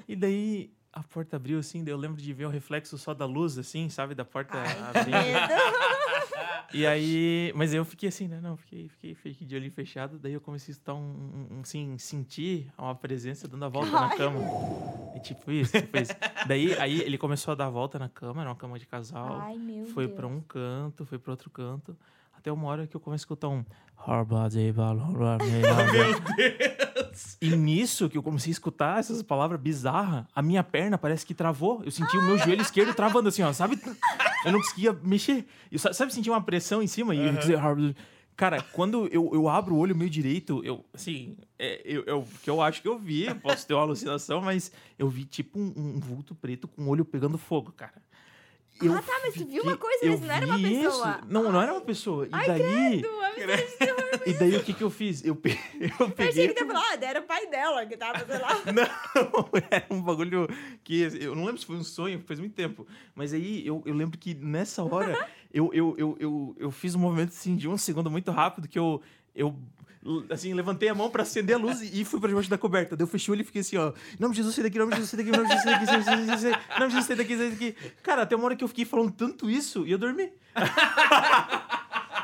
[0.08, 3.26] E daí a porta abriu, assim, daí eu lembro de ver o reflexo só da
[3.26, 4.14] luz, assim, sabe?
[4.14, 4.56] Da porta
[4.90, 5.16] abrindo.
[6.72, 8.40] E aí, mas eu fiquei assim, né?
[8.40, 10.18] Não, fiquei, fiquei, fiquei de olho fechado.
[10.18, 14.16] Daí eu comecei a escutar um, um, assim, sentir uma presença dando a volta na
[14.16, 14.38] cama.
[15.14, 16.12] É tipo isso, tipo isso.
[16.46, 19.38] Daí, aí ele começou a dar a volta na cama, era uma cama de casal.
[19.40, 21.96] Ai, meu foi pra um canto, foi pra outro canto.
[22.32, 23.64] Até uma hora que eu começo a escutar um.
[25.92, 26.69] Meu Deus!
[27.40, 31.34] E nisso que eu comecei a escutar essas palavras bizarras, a minha perna parece que
[31.34, 31.82] travou.
[31.84, 33.80] Eu senti o meu joelho esquerdo travando assim, ó, sabe?
[34.44, 35.46] Eu não conseguia mexer.
[35.70, 37.14] Eu, sa- sabe sentir uma pressão em cima?
[37.14, 37.58] E eu dizia,
[38.36, 42.48] Cara, quando eu, eu abro o olho meio direito, eu, assim, é, eu, eu, que
[42.48, 46.00] eu acho que eu vi, posso ter uma alucinação, mas eu vi tipo um, um
[46.00, 48.00] vulto preto com o olho pegando fogo, cara.
[48.80, 51.20] Eu Ah, tá, mas tu viu uma coisa, mas não era uma vi pessoa.
[51.28, 52.26] Não, não era uma pessoa.
[52.26, 52.58] E daí.
[53.02, 54.09] Credo, a mistura de terror.
[54.26, 55.24] E daí o que que eu fiz?
[55.24, 55.58] Eu, pe...
[55.80, 56.28] eu Eu peguei.
[56.28, 58.50] achei que tava ah, era o pai dela que tava, sei lá.
[58.72, 60.48] Não, era um bagulho
[60.84, 62.86] que eu não lembro se foi um sonho, faz muito tempo.
[63.14, 66.98] Mas aí eu, eu lembro que nessa hora eu, eu, eu, eu, eu fiz um
[66.98, 69.00] movimento assim de um segundo muito rápido que eu.
[69.34, 69.54] eu
[70.30, 72.96] assim, levantei a mão pra acender a luz e fui pra debaixo da coberta.
[72.96, 73.92] Daí eu fechei o olho e fiquei assim, ó.
[73.92, 76.86] De Jesus, sai daqui, de Jesus, sai daqui, de Jesus, sai daqui, sai daqui, sai
[76.88, 77.76] de Jesus, sai daqui, sai daqui.
[78.02, 80.32] Cara, até uma hora que eu fiquei falando tanto isso e eu dormi.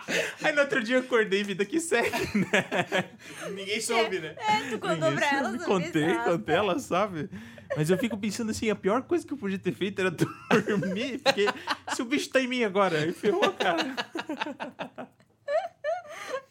[0.43, 3.11] Aí no outro dia eu acordei, vida que segue, né?
[3.51, 4.37] Ninguém soube, né?
[4.39, 5.65] É, tu contou Ninguém pra ela sabe.
[5.65, 6.21] Contei, isso.
[6.21, 7.31] Ah, contei, ela sabe.
[7.77, 10.11] Mas eu fico pensando assim, a pior coisa que eu podia ter feito era
[10.63, 11.47] dormir, porque
[11.95, 13.97] se o bicho tá em mim agora, aí ferrou, cara.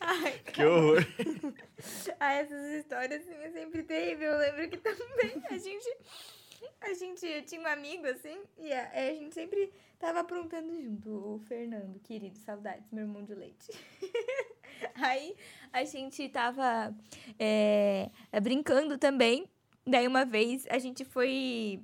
[0.01, 1.05] Ai, Que horror.
[2.19, 4.31] Ah, essas histórias assim, é sempre terrível.
[4.31, 5.97] Eu lembro que também a gente.
[6.82, 11.10] A gente tinha um amigo assim, e a, a gente sempre tava aprontando junto.
[11.10, 13.71] O Fernando, querido, saudades, meu irmão de leite.
[14.95, 15.36] Aí
[15.71, 16.95] a gente tava
[17.39, 18.10] é,
[18.41, 19.49] brincando também.
[19.86, 21.80] Daí uma vez a gente foi.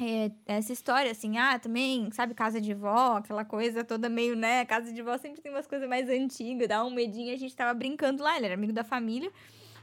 [0.00, 4.64] é, essa história, assim, ah, também, sabe, casa de vó, aquela coisa toda meio, né?
[4.64, 7.32] Casa de vó sempre tem umas coisas mais antigas, dá um medinho.
[7.32, 9.30] A gente tava brincando lá, ele era amigo da família.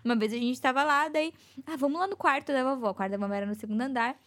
[0.07, 1.33] Uma vez a gente tava lá, daí,
[1.65, 2.91] ah, vamos lá no quarto da vovó.
[2.91, 4.17] O quarto da vovó era no segundo andar.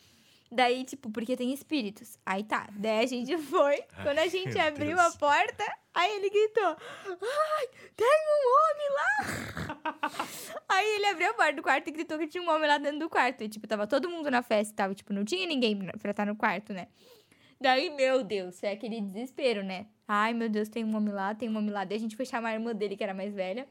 [0.52, 2.18] Daí, tipo, porque tem espíritos.
[2.26, 2.68] Aí tá.
[2.72, 3.80] Daí a gente foi.
[4.02, 5.14] Quando a gente meu abriu Deus.
[5.14, 5.64] a porta,
[5.94, 7.66] aí ele gritou: Ai,
[7.96, 10.26] tem um homem lá!
[10.68, 12.98] aí ele abriu a porta do quarto e gritou que tinha um homem lá dentro
[12.98, 13.42] do quarto.
[13.42, 16.10] E, tipo, tava todo mundo na festa e tava, tipo, não tinha ninguém pra- pra
[16.10, 16.88] estar no quarto, né?
[17.60, 19.86] Daí, meu Deus, é aquele desespero, né?
[20.08, 21.84] Ai, meu Deus, tem um homem lá, tem um homem lá.
[21.84, 23.68] Daí a gente foi chamar a irmã dele, que era mais velha.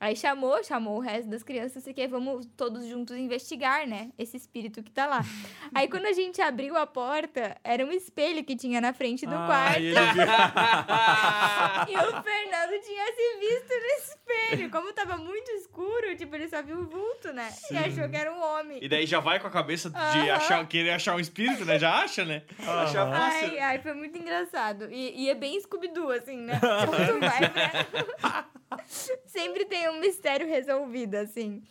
[0.00, 4.10] Aí chamou, chamou o resto das crianças e que vamos todos juntos investigar, né?
[4.16, 5.20] Esse espírito que tá lá.
[5.74, 9.36] Aí quando a gente abriu a porta, era um espelho que tinha na frente do
[9.36, 9.76] quarto.
[9.76, 10.00] Ai, ele.
[11.90, 14.70] E o Fernando tinha se visto no espelho.
[14.70, 17.52] Como tava muito escuro, tipo, ele só viu o vulto, né?
[17.70, 18.78] E achou que era um homem.
[18.82, 20.32] E daí já vai com a cabeça de Aham.
[20.32, 21.78] achar, querer achar um espírito, né?
[21.78, 22.42] Já acha, né?
[22.58, 23.12] Achar Aham.
[23.12, 23.48] fácil.
[23.48, 24.90] Ai, ai, foi muito engraçado.
[24.90, 26.58] E, e é bem Scooby-Doo, assim, né?
[26.84, 28.59] Tu vai pra...
[29.26, 31.62] Sempre tem um mistério resolvido, assim.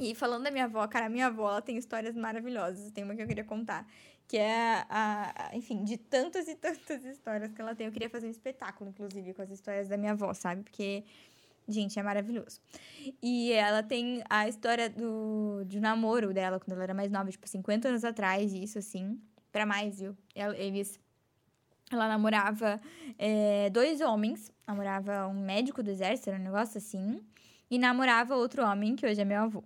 [0.00, 2.90] E falando da minha avó, cara, a minha avó, ela tem histórias maravilhosas.
[2.92, 3.86] Tem uma que eu queria contar.
[4.26, 7.86] Que é, a, a- enfim, de tantas e tantas histórias que ela tem.
[7.86, 10.62] Eu queria fazer um espetáculo, inclusive, com as histórias da minha avó, sabe?
[10.62, 11.04] Porque,
[11.68, 12.60] gente, é maravilhoso.
[13.22, 17.88] E ela tem a história do, namoro dela, quando ela era mais nova, tipo, 50
[17.88, 19.20] anos atrás, isso, assim.
[19.50, 20.16] Pra mais, viu?
[20.34, 20.98] Ela- Eles...
[21.92, 22.80] Ela namorava
[23.18, 24.50] é, dois homens.
[24.66, 27.20] Namorava um médico do exército, era um negócio assim.
[27.70, 29.62] E namorava outro homem, que hoje é meu avô.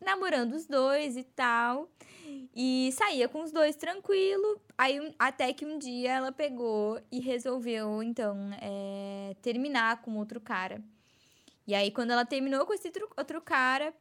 [0.00, 1.88] Namorando os dois e tal.
[2.54, 4.60] E saía com os dois tranquilo.
[4.76, 10.82] Aí, até que um dia ela pegou e resolveu, então, é, terminar com outro cara.
[11.66, 13.92] E aí, quando ela terminou com esse outro cara,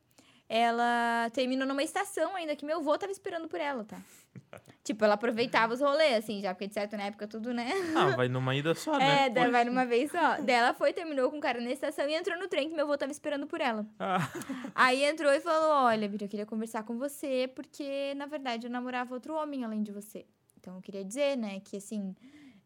[0.48, 4.00] ela terminou numa estação ainda, que meu avô tava esperando por ela, tá?
[4.84, 7.72] tipo, ela aproveitava os rolês, assim, já, porque de certo na época tudo, né?
[7.96, 9.26] Ah, vai numa ida só, né?
[9.26, 10.38] É, daí vai numa vez só.
[10.42, 12.86] Daí ela foi, terminou com o cara na estação e entrou no trem que meu
[12.86, 13.86] avô tava esperando por ela.
[14.00, 14.18] Ah,
[14.76, 18.72] Aí entrou e falou: Olha, Bira, eu queria conversar com você, porque na verdade eu
[18.72, 20.26] namorava outro homem além de você.
[20.60, 22.16] Então eu queria dizer, né, que assim,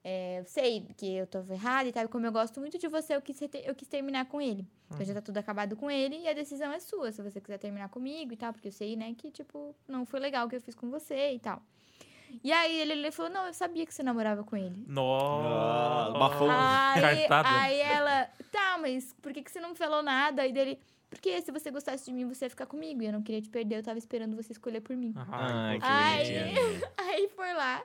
[0.04, 2.88] é, eu sei que eu tô errada e tal, e como eu gosto muito de
[2.88, 4.68] você, eu quis, eu quis terminar com ele.
[4.90, 7.58] Então já tá tudo acabado com ele e a decisão é sua, se você quiser
[7.58, 10.56] terminar comigo e tal, porque eu sei, né, que tipo, não foi legal o que
[10.56, 11.62] eu fiz com você e tal.
[12.44, 14.84] E aí ele, ele falou: Não, eu sabia que você namorava com ele.
[14.88, 16.18] Nossa.
[16.18, 16.48] bafão.
[16.50, 17.50] Aí, Cartada.
[17.50, 20.44] aí ela, tá, mas por que, que você não falou nada?
[20.44, 23.02] Aí dele, porque se você gostasse de mim, você ia ficar comigo.
[23.02, 25.14] E eu não queria te perder, eu tava esperando você escolher por mim.
[25.16, 26.18] Ai, que Ai.
[26.18, 26.92] bonitinha.
[26.98, 27.84] Aí foi lá.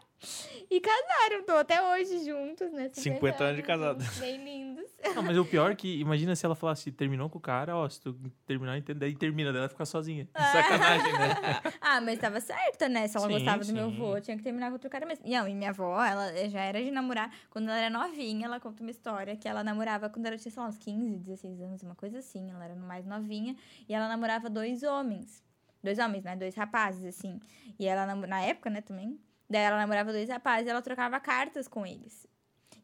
[0.70, 2.90] E casaram, tô até hoje juntos, né?
[2.92, 4.04] 50 anos de casado.
[4.18, 4.84] Bem lindos.
[5.14, 7.88] Não, mas o pior é que, imagina se ela falasse, terminou com o cara, ó,
[7.88, 8.14] se tu
[8.46, 10.26] terminar, entende, daí termina, daí ela fica sozinha.
[10.34, 11.34] Sacanagem, né?
[11.80, 13.06] Ah, mas tava certa, né?
[13.06, 13.96] Se ela Sim, gostava do meu sim.
[13.96, 15.24] avô, tinha que terminar com outro cara mesmo.
[15.26, 17.30] E, não, e minha avó, ela já era de namorar.
[17.50, 20.62] Quando ela era novinha, ela conta uma história que ela namorava quando ela tinha, sei
[20.62, 22.50] lá, uns 15, 16 anos, uma coisa assim.
[22.50, 23.54] Ela era mais novinha.
[23.88, 25.42] E ela namorava dois homens.
[25.82, 26.34] Dois homens, né?
[26.34, 27.38] Dois rapazes, assim.
[27.78, 29.18] E ela, na época, né, também.
[29.48, 32.26] Daí ela namorava dois rapazes e ela trocava cartas com eles.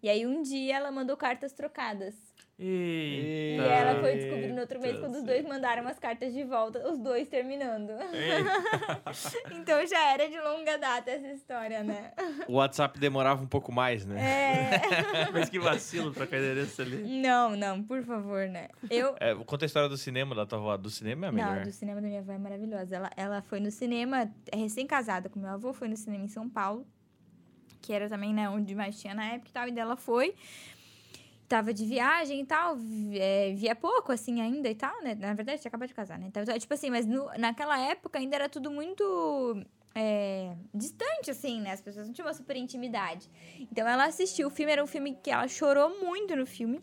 [0.03, 2.15] E aí um dia ela mandou cartas trocadas.
[2.63, 3.63] Eita.
[3.63, 6.45] E ela foi descobrir no outro mês Eita, quando os dois mandaram as cartas de
[6.45, 7.91] volta, os dois terminando.
[9.53, 12.13] Então já era de longa data essa história, né?
[12.49, 14.21] O WhatsApp demorava um pouco mais, né?
[14.21, 15.31] É.
[15.33, 17.21] Mas que vacilo pra cair dessa ali.
[17.21, 18.69] Não, não, por favor, né?
[18.89, 19.15] Eu.
[19.21, 20.77] É, conta a história do cinema da tua avó.
[20.77, 21.57] Do cinema é a melhor.
[21.57, 22.97] Não, do cinema da minha avó é maravilhosa.
[22.97, 26.49] Ela, ela foi no cinema, é recém-casada com meu avô, foi no cinema em São
[26.49, 26.87] Paulo,
[27.81, 30.35] que era também, né, onde mais tinha na época e tal, e dela foi.
[31.51, 32.79] Tava de viagem e tal,
[33.13, 35.17] é, via pouco, assim, ainda e tal, né?
[35.17, 36.27] Na verdade, tinha acabado de casar, né?
[36.29, 39.61] Então, tipo assim, mas no- naquela época ainda era tudo muito
[39.93, 41.73] é, distante, assim, né?
[41.73, 43.29] As pessoas não tinham uma super intimidade.
[43.59, 46.81] Então, ela assistiu o filme, era um filme que ela chorou muito no filme.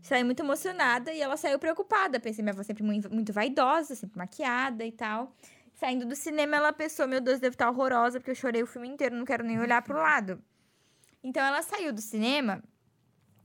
[0.00, 2.18] Saiu muito emocionada e ela saiu preocupada.
[2.18, 5.36] Pensei, minha avó sempre muito, vaidosa, sempre maquiada e tal.
[5.74, 8.88] Saindo do cinema, ela pensou, meu Deus, deve estar horrorosa, porque eu chorei o filme
[8.88, 10.42] inteiro, não quero nem olhar pro lado.
[11.22, 12.62] Então, ela saiu do cinema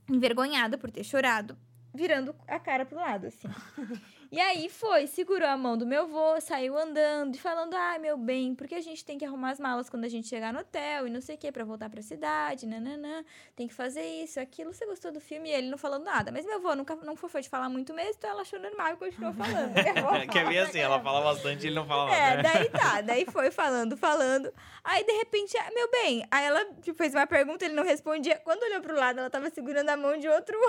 [0.08, 1.56] envergonhada por ter chorado,
[1.94, 3.48] virando a cara pro lado, assim.
[4.30, 8.16] E aí foi, segurou a mão do meu avô, saiu andando e falando: ai, meu
[8.16, 11.06] bem, porque a gente tem que arrumar as malas quando a gente chegar no hotel
[11.06, 13.24] e não sei o que, pra voltar pra cidade, nananã,
[13.56, 14.74] tem que fazer isso, aquilo.
[14.74, 15.48] Você gostou do filme?
[15.48, 16.30] E ele não falando nada.
[16.30, 18.96] Mas meu avô nunca não foi de falar muito mesmo, então ela achou normal e
[18.96, 19.72] continuou falando.
[19.72, 22.42] Minha avó que é fala assim, ela fala bastante e ele não fala É, nada.
[22.42, 22.42] né?
[22.54, 23.00] daí tá.
[23.08, 24.52] Daí foi falando, falando.
[24.84, 28.38] Aí, de repente, ah, meu bem, aí ela tipo, fez uma pergunta, ele não respondia.
[28.44, 30.58] Quando olhou pro lado, ela tava segurando a mão de outro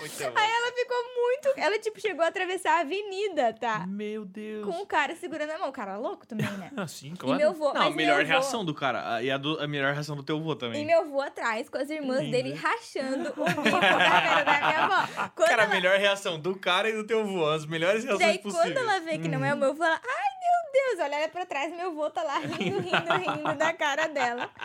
[0.00, 0.31] Muito bom.
[0.34, 1.60] Aí ela ficou muito.
[1.60, 3.86] Ela, tipo, chegou a atravessar a avenida, tá?
[3.86, 4.64] Meu Deus.
[4.66, 5.68] Com o cara segurando a mão.
[5.68, 6.70] O cara louco também, né?
[6.76, 7.38] Assim, E claro.
[7.38, 7.72] meu avô.
[7.72, 9.14] Não, a melhor avô- reação do cara.
[9.16, 10.84] a- E a, do- a melhor reação do teu avô E também.
[10.86, 12.30] meu avô atrás, com as irmãs Lindo.
[12.32, 15.08] dele rachando o bico da cara da minha avó.
[15.34, 17.46] Quando Cara, a ela- melhor reação do cara e do teu avô.
[17.48, 18.72] As melhores reações Daí, possíveis.
[18.74, 21.28] quando ela vê que não é o meu avô, ela, ai meu Deus, olha ela
[21.28, 24.48] pra trás, meu avô tá lá rindo, rindo, rindo da cara dela.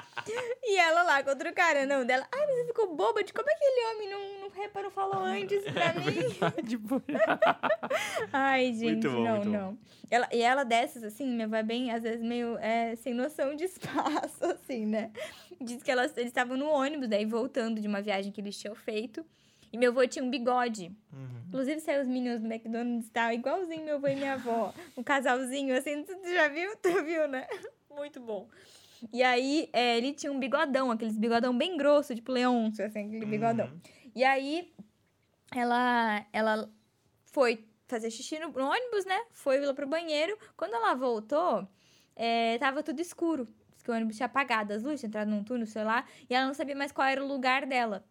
[0.63, 3.47] E ela lá com outro cara, não, dela, ai, mas você ficou boba de como
[3.49, 4.19] aquele homem não,
[4.58, 6.65] não reparou, falou antes pra mim.
[6.67, 7.02] Tipo,
[8.34, 9.78] Ai, gente, bom, não, não.
[10.10, 13.56] Ela, e ela dessas, assim, minha avó é bem, às vezes, meio é, sem noção
[13.56, 15.12] de espaço, assim, né?
[15.62, 18.76] Diz que elas, eles estavam no ônibus, daí voltando de uma viagem que eles tinham
[18.76, 19.24] feito.
[19.72, 20.91] E meu avô tinha um bigode.
[21.12, 21.41] Uhum.
[21.50, 24.74] Inclusive, saiu os Minions do McDonald's e tal, igualzinho meu avô e minha avó.
[24.96, 26.76] Um casalzinho, assim, tu já viu?
[26.78, 27.46] Tu viu, né?
[27.93, 28.48] Muito bom.
[29.12, 33.26] E aí, é, ele tinha um bigodão, aqueles bigodão bem grosso, tipo Leôncio, assim, aquele
[33.26, 33.70] bigodão.
[34.17, 34.73] E aí,
[35.56, 36.73] ela, ela
[37.25, 39.15] foi fazer xixi no, no ônibus, né?
[39.30, 40.36] Foi lá pro banheiro.
[40.58, 41.67] Quando ela voltou,
[42.15, 43.47] é, tava tudo escuro.
[43.84, 46.03] Que o ônibus tinha apagado as luzes, tinha entrado num túnel, sei lá.
[46.27, 48.03] E ela não sabia mais qual era o lugar dela.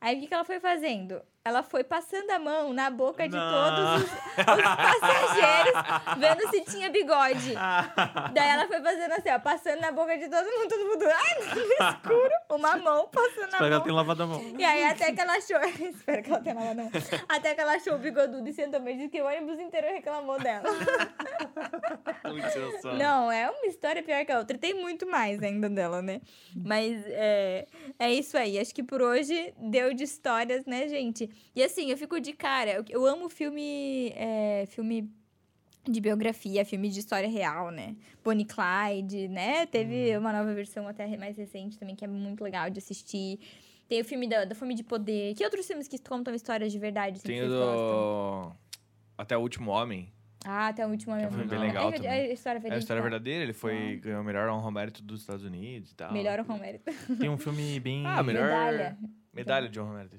[0.00, 1.20] Aí, o que, que ela foi fazendo?
[1.44, 3.50] Ela foi passando a mão na boca de Não.
[3.52, 5.72] todos os, os passageiros,
[6.16, 7.52] vendo se tinha bigode.
[8.32, 11.54] Daí ela foi fazendo assim, ó, passando na boca de todo mundo, todo mundo, ai,
[11.54, 13.82] no escuro, uma mão passando na Espero que ela mão.
[13.82, 14.54] tenha lavado a mão.
[14.56, 15.58] E aí, até que ela achou.
[15.84, 16.92] Espero que ela tenha lavado a mão.
[17.28, 20.38] Até que ela achou o bigodudo e sentou mesmo, disse que o ônibus inteiro reclamou
[20.38, 20.62] dela.
[22.24, 22.96] Muito.
[22.96, 24.56] Não, é uma história pior que a outra.
[24.56, 26.20] Tem muito mais ainda dela, né?
[26.54, 27.66] Mas é,
[27.98, 28.58] é isso aí.
[28.58, 31.28] Acho que por hoje deu de histórias, né, gente?
[31.54, 32.84] E assim, eu fico de cara.
[32.88, 34.12] Eu, amo filme.
[34.14, 35.10] é, filme
[35.84, 37.96] de biografia, filme de história real, né?
[38.22, 39.66] Bonnie Clyde, né?
[39.66, 43.40] Teve uma nova versão até mais recente também, que é muito legal de assistir.
[43.88, 45.34] Tem o filme da, da Fome de Poder.
[45.34, 47.16] Que outros filmes que contam histórias de verdade?
[47.18, 48.52] assim, Tem o do.
[49.18, 50.12] Até o último homem.
[50.44, 52.10] Ah, até o último É um filme bem legal é, também.
[52.10, 55.20] É, a história É a história verdadeira, ele foi ganhou o melhor honra mérito dos
[55.20, 56.12] Estados Unidos e tal.
[56.12, 56.90] Melhor o mérito.
[57.18, 58.02] Tem um filme bem.
[58.12, 58.44] Ah, melhor.
[58.44, 58.98] Medalha.
[59.32, 60.16] Medalha de honra mérito.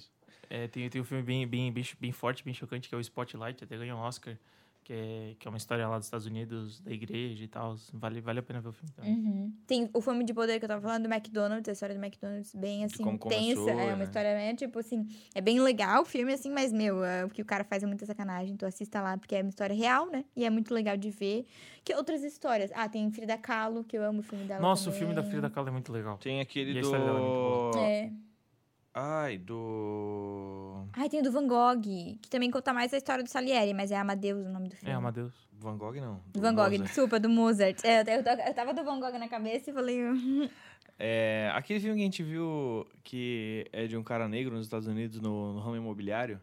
[0.56, 3.02] É, tem, tem um filme bem, bem, bem, bem forte, bem chocante, que é o
[3.02, 4.38] Spotlight, até ganhou um Oscar,
[4.84, 7.76] que é, que é uma história lá dos Estados Unidos, da igreja e tal.
[7.92, 9.14] Vale, vale a pena ver o filme também.
[9.16, 9.54] Uhum.
[9.66, 12.54] Tem o Fome de Poder que eu tava falando do McDonald's, a história do McDonald's
[12.54, 13.62] bem assim, como tensa.
[13.62, 14.04] começou, É uma né?
[14.04, 17.42] história bem, tipo assim, é bem legal o filme, assim, mas, meu, é, o que
[17.42, 18.54] o cara faz é muita sacanagem.
[18.54, 20.24] Então assista lá, porque é uma história real, né?
[20.36, 21.48] E é muito legal de ver.
[21.84, 22.70] Que outras histórias?
[22.76, 24.62] Ah, tem Frida Kahlo, que eu amo o filme dela.
[24.62, 25.00] Nossa, o também.
[25.00, 26.16] filme da Frida Kahlo é muito legal.
[26.20, 27.80] Tem aquele E a história dela é muito do.
[27.80, 28.12] É.
[28.94, 30.86] Ai, do.
[30.94, 33.92] Ai, tem o do Van Gogh, que também conta mais a história do Salieri, mas
[33.92, 34.92] é Amadeus o nome do filme.
[34.92, 35.34] É, Amadeus.
[35.60, 36.22] Van Gogh não.
[36.32, 36.84] Do Van Gogh, Mozart.
[36.84, 37.84] desculpa, do Mozart.
[37.84, 40.00] É, eu, eu, eu tava do Van Gogh na cabeça e falei.
[41.00, 44.88] É, aquele filme que a gente viu que é de um cara negro nos Estados
[44.88, 46.40] Unidos no, no ramo imobiliário.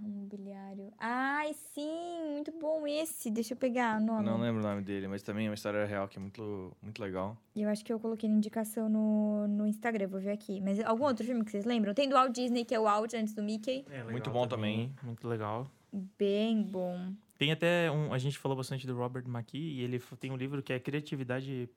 [0.00, 0.92] Imobiliário.
[0.98, 3.30] Ai, sim, muito bom esse.
[3.30, 4.24] Deixa eu pegar o nome.
[4.24, 7.02] Não lembro o nome dele, mas também é uma história real que é muito, muito
[7.02, 7.36] legal.
[7.54, 10.60] Eu acho que eu coloquei na indicação no, no Instagram, vou ver aqui.
[10.60, 11.94] Mas algum outro filme que vocês lembram?
[11.94, 13.84] Tem do Walt Disney, que é o Walt antes do Mickey.
[13.90, 14.94] É, Muito bom também.
[15.02, 15.70] Muito legal.
[15.92, 17.12] Bem bom.
[17.36, 18.12] Tem até um.
[18.14, 21.68] A gente falou bastante do Robert McKee e ele tem um livro que é Criatividade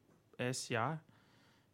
[0.54, 1.01] SA,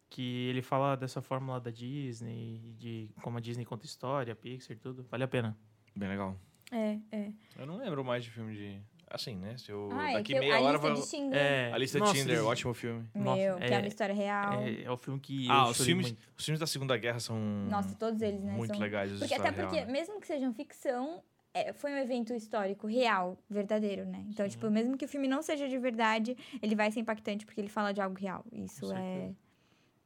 [0.08, 4.80] que ele fala dessa fórmula da Disney, de como a Disney conta história, Pixar e
[4.80, 5.06] tudo.
[5.10, 5.56] Vale a pena.
[5.94, 6.36] Bem legal.
[6.70, 7.32] É, é.
[7.58, 8.80] Eu não lembro mais de filme de.
[9.10, 9.58] Assim, né?
[9.58, 9.90] Se eu.
[9.92, 11.38] Ah, é daqui eu- meia a hora lista vai.
[11.38, 13.06] É, A lista nossa, de Tinder, ótimo filme.
[13.14, 14.52] Meu, Nossa, que é é- uma história real.
[14.62, 15.46] É, é o filme que.
[15.50, 16.18] Ah, eu os filmes, muito.
[16.38, 17.36] os filmes da Segunda Guerra são.
[17.68, 18.52] Nossa, todos eles, né?
[18.52, 18.80] Muito são...
[18.80, 19.12] legais.
[19.12, 19.92] os Porque até porque, real, né?
[19.92, 21.22] mesmo que sejam ficção,
[21.52, 24.24] é, foi um evento histórico real, verdadeiro, né?
[24.30, 24.52] Então, Sim.
[24.52, 27.68] tipo, mesmo que o filme não seja de verdade, ele vai ser impactante porque ele
[27.68, 28.42] fala de algo real.
[28.50, 29.30] Isso é.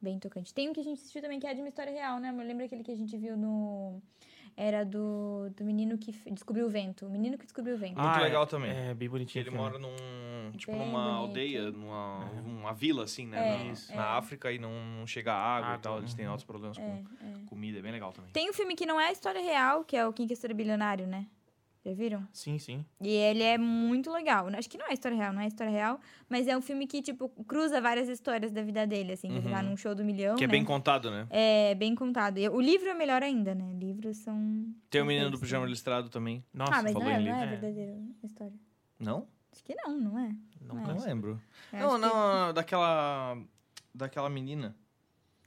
[0.01, 0.53] Bem tocante.
[0.53, 2.29] Tem um que a gente assistiu também que é de uma história real, né?
[2.31, 4.01] Lembra aquele que a gente viu no.
[4.59, 7.05] Era do, do menino que descobriu o vento.
[7.05, 8.01] O menino que descobriu o vento.
[8.01, 8.71] Muito é- legal também.
[8.71, 9.43] É, bem bonitinho.
[9.43, 9.91] Ele mora num.
[10.57, 11.17] Tipo, Bem numa bonito.
[11.17, 12.39] aldeia, numa É.
[12.41, 13.37] uma vila, assim, né?
[13.37, 13.95] É, na, Isso.
[13.95, 14.17] na é.
[14.17, 15.97] África e não, não chega água Água, e tal.
[15.99, 16.31] Eles têm uhum.
[16.31, 16.87] altos problemas É, com
[17.23, 17.45] é.
[17.45, 17.77] comida.
[17.77, 18.31] É bem legal também.
[18.31, 21.05] Tem um filme que não é história real, que é o Quem Quer Ser Bilionário,
[21.05, 21.27] né?
[21.87, 22.27] Já viram?
[22.33, 22.85] Sim, sim.
[22.99, 24.47] E ele é muito legal.
[24.57, 27.01] Acho que não é história real, não é história real, mas é um filme que,
[27.01, 29.29] tipo, cruza várias histórias da vida dele, assim.
[29.31, 29.69] Ele tá Uhum.
[29.69, 30.51] num show do milhão, Que é né?
[30.51, 31.25] bem contado, né?
[31.29, 32.39] É bem contado.
[32.39, 33.71] E o livro é melhor ainda, né?
[33.73, 34.65] Livros são...
[34.89, 35.71] Tem o menino do pijama né?
[35.71, 36.43] listrado também.
[36.53, 37.49] Nossa, Ah, mas não falou é, em não é livro.
[37.61, 38.53] verdadeira história.
[38.99, 39.25] Não?
[39.53, 40.27] Acho que não, não é.
[40.59, 41.05] não não Não conheço.
[41.07, 41.41] lembro.
[41.71, 43.37] Eu Não, acho que- não, daquela.
[43.95, 44.75] Daquela menina.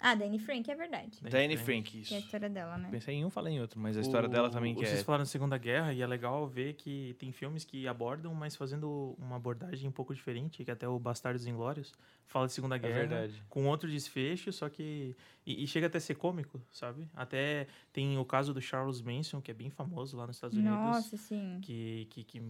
[0.03, 1.19] Ah, da Anne Frank é verdade.
[1.21, 1.57] Daí Da Anne tem.
[1.59, 2.27] Frank, Que é a isso.
[2.27, 2.89] história dela, né?
[2.91, 5.05] Pensei em um, falei em outro, mas a história dela também que Vocês é.
[5.05, 9.15] falaram da Segunda Guerra e é legal ver que tem filmes que abordam, mas fazendo
[9.19, 11.93] uma abordagem um pouco diferente, que até o Bastardos Inglórios
[12.27, 12.95] fala de Segunda É Guerra.
[12.95, 13.43] verdade.
[13.49, 15.15] Com outro desfecho, só que...
[15.45, 17.07] E, e chega até a ser cômico, sabe?
[17.15, 20.75] Até tem o caso do Charles Manson, que é bem famoso lá nos Estados Unidos.
[20.79, 21.59] Nossa, sim.
[21.63, 22.43] que, que, que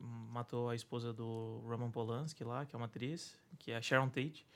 [0.00, 4.08] matou a esposa do Roman Polanski lá, que é uma atriz, que é a Sharon
[4.08, 4.46] Tate.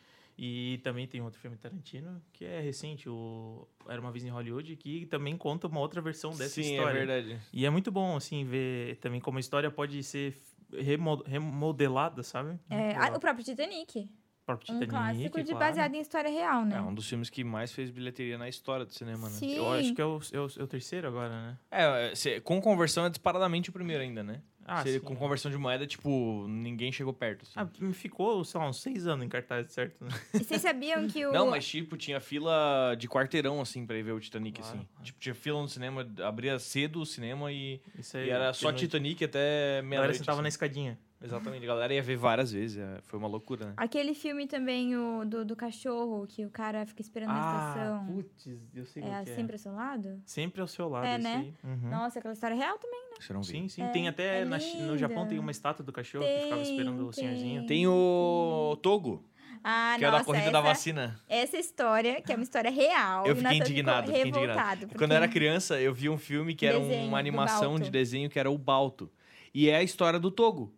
[0.43, 4.75] E também tem outro filme Tarantino, que é recente, o Era Uma Vez em Hollywood,
[4.75, 6.97] que também conta uma outra versão dessa Sim, história.
[6.97, 7.41] é verdade.
[7.53, 10.35] E é muito bom, assim, ver também como a história pode ser
[10.73, 12.59] remo- remodelada, sabe?
[12.71, 13.99] É, ah, o próprio Titanic.
[14.43, 15.59] O próprio Um clássico de claro.
[15.59, 16.77] baseado em história real, né?
[16.79, 19.35] É um dos filmes que mais fez bilheteria na história do cinema, né?
[19.35, 19.57] Sim.
[19.57, 21.59] Eu acho que é o, é o- é o terceiro agora, né?
[21.71, 24.41] É, se- com conversão é disparadamente o primeiro ainda, né?
[24.73, 25.01] Ah, Se- sim.
[25.01, 27.43] com conversão de moeda, tipo, ninguém chegou perto.
[27.43, 27.53] assim.
[27.57, 30.05] Ah, ficou, sei lá, uns seis anos em cartaz, certo?
[30.05, 30.11] Né?
[30.33, 31.33] E vocês sabiam que o...
[31.33, 34.87] Não, mas tipo, tinha fila de quarteirão, assim, pra ir ver o Titanic, Claro, assim.
[34.87, 35.05] claro.
[35.05, 38.79] Tipo, tinha fila no cinema, abria cedo o cinema e, Isso e era só noite.
[38.87, 39.43] Titanic até A
[39.83, 40.19] galera meia-noite.
[40.19, 40.43] sentava assim.
[40.43, 40.99] na escadinha.
[41.23, 43.73] Exatamente, a galera ia ver várias vezes, é, foi uma loucura, né?
[43.77, 48.07] Aquele filme também, o do, do cachorro, que o cara fica esperando na Ah, estação.
[48.07, 49.35] putz, eu sei é que é.
[49.35, 50.23] sempre ao seu lado?
[50.25, 51.53] Sempre ao seu lado, É, né?
[51.63, 51.91] Uhum.
[51.91, 53.01] Nossa, aquela história real também.
[53.21, 53.51] Você não viu.
[53.53, 53.83] Sim, sim.
[53.83, 54.57] É, tem até é na
[54.87, 57.67] no Japão tem uma estátua do cachorro que ficava Tem, esperando o senhorzinho.
[57.67, 59.23] Tem o Togo,
[59.63, 61.21] Ah, que é nossa, da corrida essa, da vacina.
[61.29, 63.27] essa história, que é uma história real.
[63.27, 64.47] Eu fiquei indignado, fiquei indignado.
[64.49, 64.81] revoltado.
[64.87, 67.91] Quando porque- eu era criança, eu vi um filme que era Desenho uma animação de
[67.91, 69.11] desenho que era o Balto.
[69.53, 70.73] E é a história do Togo.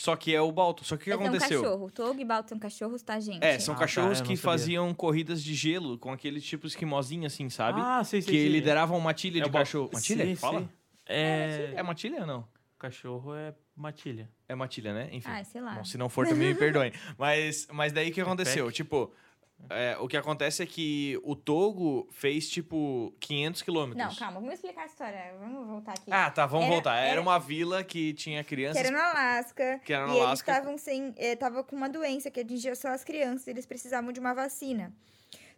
[0.00, 0.84] Só que é o Balto.
[0.84, 1.56] Só que o que aconteceu?
[1.56, 1.90] É um cachorro.
[1.90, 3.42] Togo e Balto são cachorros, tá, gente?
[3.42, 4.42] É, são Ah, tá, cachorros não que sabia.
[4.52, 7.80] faziam corridas de gelo com aqueles tipos esquimosinho assim, sabe?
[7.82, 8.48] Ah, sei, sei, que sei.
[8.48, 9.90] lideravam uma tilha É de cachorro.
[9.92, 10.24] Matilha?
[10.24, 10.60] Sei, Fala.
[10.60, 10.68] sei.
[11.16, 11.72] É...
[11.74, 12.48] É matilha ou não?
[12.78, 14.30] Cachorro é matilha.
[14.48, 15.08] É matilha, né?
[15.10, 15.28] Enfim.
[15.28, 15.74] Ah, sei lá.
[15.74, 16.92] Bom, se não for, também me perdoem.
[17.18, 18.66] Mas, mas daí o que aconteceu?
[18.66, 18.76] Peck.
[18.76, 19.12] Tipo,
[19.70, 24.06] é, o que acontece é que o Togo fez, tipo, 500 quilômetros.
[24.06, 25.34] Não, calma, vamos explicar a história.
[25.38, 26.10] Vamos voltar aqui.
[26.10, 26.96] Ah, tá, vamos Era- voltar.
[26.96, 28.82] Era, era- uma vila que tinha que crianças...
[28.84, 29.80] era no Alasca.
[29.84, 30.50] Que era no e Alasca.
[30.50, 31.14] eles estavam sem.
[31.16, 33.46] Eh, tava com uma doença que atingia só as crianças.
[33.48, 34.92] Eles precisavam de uma vacina.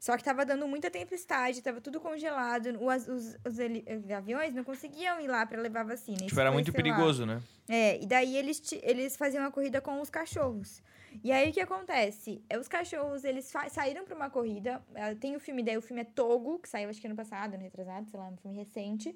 [0.00, 2.68] Só que tava dando muita tempestade, tava tudo congelado.
[2.80, 6.16] Os, os os aviões não conseguiam ir lá pra levar vacina.
[6.26, 7.42] Tipo, era muito sei lá, perigoso, né?
[7.68, 10.82] É, e daí eles, eles faziam a corrida com os cachorros.
[11.22, 12.42] E aí o que acontece?
[12.48, 14.82] É, Os cachorros, eles saíram pra uma corrida.
[14.94, 17.54] eh, Tem o filme daí, o filme é Togo, que saiu acho que ano passado,
[17.54, 19.14] ano retrasado, sei lá, um filme recente.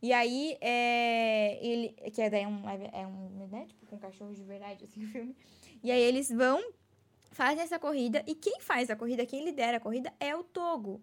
[0.00, 4.36] E aí, é, ele, que é daí um, live- é um, né, tipo, com cachorros
[4.36, 5.36] de verdade, assim, o filme.
[5.82, 6.62] E aí eles vão,
[7.32, 11.00] fazem essa corrida, e quem faz a corrida, quem lidera a corrida é o Togo.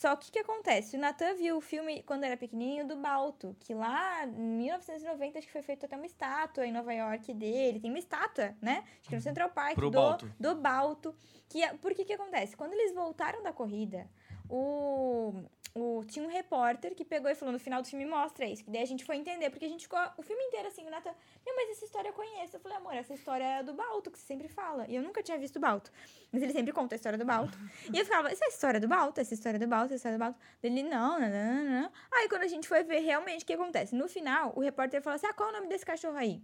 [0.00, 0.96] Só que o que acontece?
[0.96, 5.46] O Natan viu o filme, quando era pequenininho, do Balto, que lá em 1990 acho
[5.46, 7.78] que foi feita até uma estátua em Nova York dele.
[7.78, 8.82] Tem uma estátua, né?
[9.00, 10.32] Acho que no Central Park Pro do Balto.
[10.40, 11.14] do Balto.
[11.50, 12.56] Que, é- por que que acontece?
[12.56, 14.08] Quando eles voltaram da corrida,
[14.48, 15.34] o,
[15.74, 18.64] o, tinha um repórter que pegou e falou no final do filme, mostra isso.
[18.64, 20.90] Que daí a gente foi entender, porque a gente ficou o filme inteiro assim, o
[20.90, 21.14] Nathan,
[21.44, 22.56] meu, mas essa história eu conheço.
[22.56, 24.84] Eu falei, amor, essa história é do Balto, que você sempre fala.
[24.88, 25.92] E eu nunca tinha visto o Balto.
[26.32, 27.56] Mas ele sempre conta a história do Balto.
[27.92, 29.94] e eu ficava, essa é a história do Balto, essa é história do Balto, essa
[29.94, 30.38] é história do Balto.
[30.62, 31.92] Ele, não, não, não, não, não.
[32.12, 35.16] Aí quando a gente foi ver realmente o que acontece, no final, o repórter falou
[35.16, 36.42] assim, ah, qual é o nome desse cachorro aí?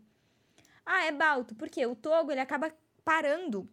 [0.85, 1.55] Ah, é Balto.
[1.57, 1.85] Por quê?
[1.85, 2.73] O Togo, ele acaba
[3.05, 3.69] parando.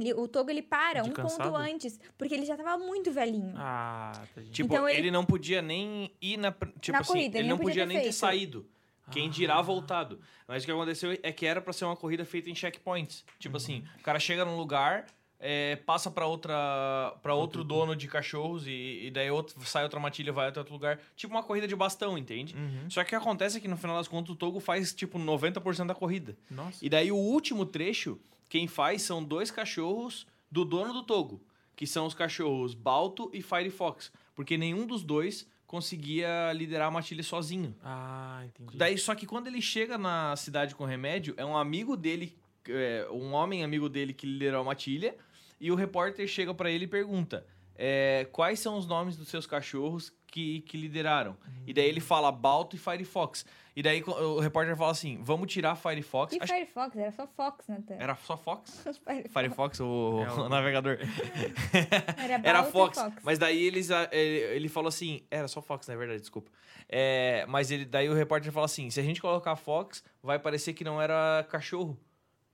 [0.00, 1.44] Ele, o Togo, ele para De um cansado?
[1.50, 3.52] ponto antes, porque ele já tava muito velhinho.
[3.56, 4.52] Ah, tadinho.
[4.52, 4.98] Tipo, Então ele...
[4.98, 6.52] ele- não podia nem ir na...
[6.52, 8.14] Tipo Na assim, corrida, ele não podia, nem ter feito.
[8.16, 8.66] saído.
[9.10, 9.30] Quem Ah.
[9.30, 10.20] dirá voltado.
[10.46, 13.24] Mas o que aconteceu é que era pra ser uma corrida feita em checkpoints.
[13.38, 15.06] Tipo assim, o cara chega num lugar,
[15.40, 19.98] é, passa pra outra para outro dono de cachorros e, e daí outro, sai outra
[20.00, 20.98] matilha, vai até outro lugar.
[21.16, 22.54] Tipo uma corrida de bastão, entende?
[22.54, 22.90] Uhum.
[22.90, 25.18] Só que o que acontece é que no final das contas o Togo faz tipo
[25.18, 26.36] 90% da corrida.
[26.50, 26.84] Nossa.
[26.84, 28.18] E daí o último trecho,
[28.48, 31.40] quem faz são dois cachorros do dono do Togo,
[31.76, 37.22] que são os cachorros Balto e Firefox, porque nenhum dos dois conseguia liderar a matilha
[37.22, 37.76] sozinho.
[37.82, 38.76] Ah, entendi.
[38.76, 42.36] Daí só que quando ele chega na cidade com remédio, é um amigo dele,
[42.66, 45.14] é, um homem amigo dele que liderou a matilha,
[45.60, 47.46] e o repórter chega pra ele e pergunta:
[47.76, 51.36] é, quais são os nomes dos seus cachorros que, que lideraram.
[51.66, 53.44] E daí ele fala Balto e Firefox.
[53.74, 56.32] E daí o repórter fala assim: vamos tirar Firefox.
[56.34, 56.96] E Acho- Firefox?
[56.96, 57.94] Era só Fox, Nathan.
[57.94, 58.82] Era só Fox?
[59.04, 59.32] Firefox.
[59.32, 60.98] Firefox, o, É, o- navegador.
[62.16, 62.98] Era, Era e Fox.
[62.98, 63.16] Fox.
[63.22, 66.50] Mas daí eles, ele, ele falou assim: era só Fox, na verdade, desculpa.
[66.88, 70.72] É, mas ele, daí o repórter fala assim: se a gente colocar Fox, vai parecer
[70.74, 71.98] que não era cachorro.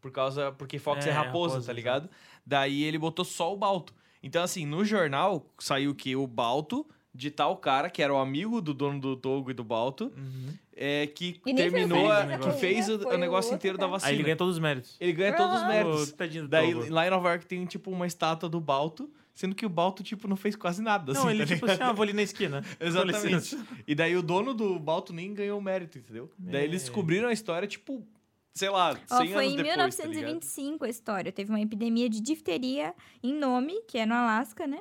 [0.01, 0.53] Por causa.
[0.53, 2.11] Porque Fox é, É, raposa, raposa, tá ligado?
[2.45, 3.95] Daí ele botou só o Balto.
[4.23, 8.61] Então, assim, no jornal saiu que o Balto de tal cara, que era o amigo
[8.61, 10.53] do dono do Togo e do Balto, Uhum.
[10.77, 13.53] é, que E foi terminou, que a- fez a que fez o, foi o negócio
[13.53, 14.11] o inteiro da vacina.
[14.11, 14.97] Aí ele ganha todos os méritos.
[15.01, 15.69] Ele ganha todos os Aham.
[15.69, 16.13] méritos.
[16.13, 16.93] Tadinho Daí Togo.
[16.93, 20.27] lá em Nova York tem, tipo, uma estátua do Balto, sendo que o Balto, tipo,
[20.27, 21.13] não fez quase nada.
[21.13, 22.65] Não, assim, ele tá tipo assim, ah, vou ali na esquina.
[22.81, 23.57] Exatamente.
[23.87, 26.31] E daí o dono do Balto nem ganhou mérito, entendeu?
[26.37, 26.85] Daí eles É.
[26.87, 28.05] descobriram a história, tipo,
[28.53, 29.67] sei lá, 100 Ó, foi anos em depois, tá ligado?
[29.67, 31.33] 1925 a história.
[31.33, 34.81] Teve uma epidemia de difteria em Nome, que é no Alasca, né?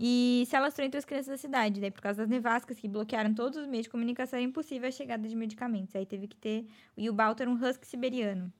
[0.00, 1.80] E se alastrou entre as crianças da cidade.
[1.80, 4.92] Daí, por causa das nevascas que bloquearam todos os meios de comunicação, era impossível a
[4.92, 5.94] chegada de medicamentos.
[5.96, 6.66] Aí teve que ter.
[6.96, 8.52] E o Balto era um husky siberiano.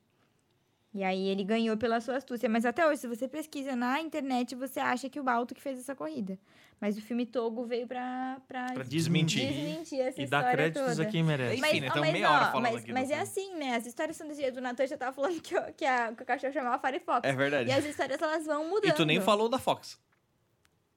[0.93, 2.49] E aí ele ganhou pela sua astúcia.
[2.49, 5.79] Mas até hoje, se você pesquisa na internet, você acha que o Balto que fez
[5.79, 6.37] essa corrida.
[6.81, 9.47] Mas o filme Togo veio pra, pra, Pra desmentir.
[9.53, 11.03] desmentir essa E dá história créditos toda.
[11.03, 11.61] a quem merece.
[11.61, 13.23] Mas, tamo mas, meia hora ó, falando mas, aqui mas é filme.
[13.23, 13.77] assim, né?
[13.77, 14.59] As histórias são desse jeito.
[14.59, 17.29] O Natan já tava falando que, o- que, a, que o cachorro chamava Firefox.
[17.29, 17.69] É verdade.
[17.69, 18.91] E as histórias, elas vão mudando.
[18.91, 20.01] E tu nem falou da Fox.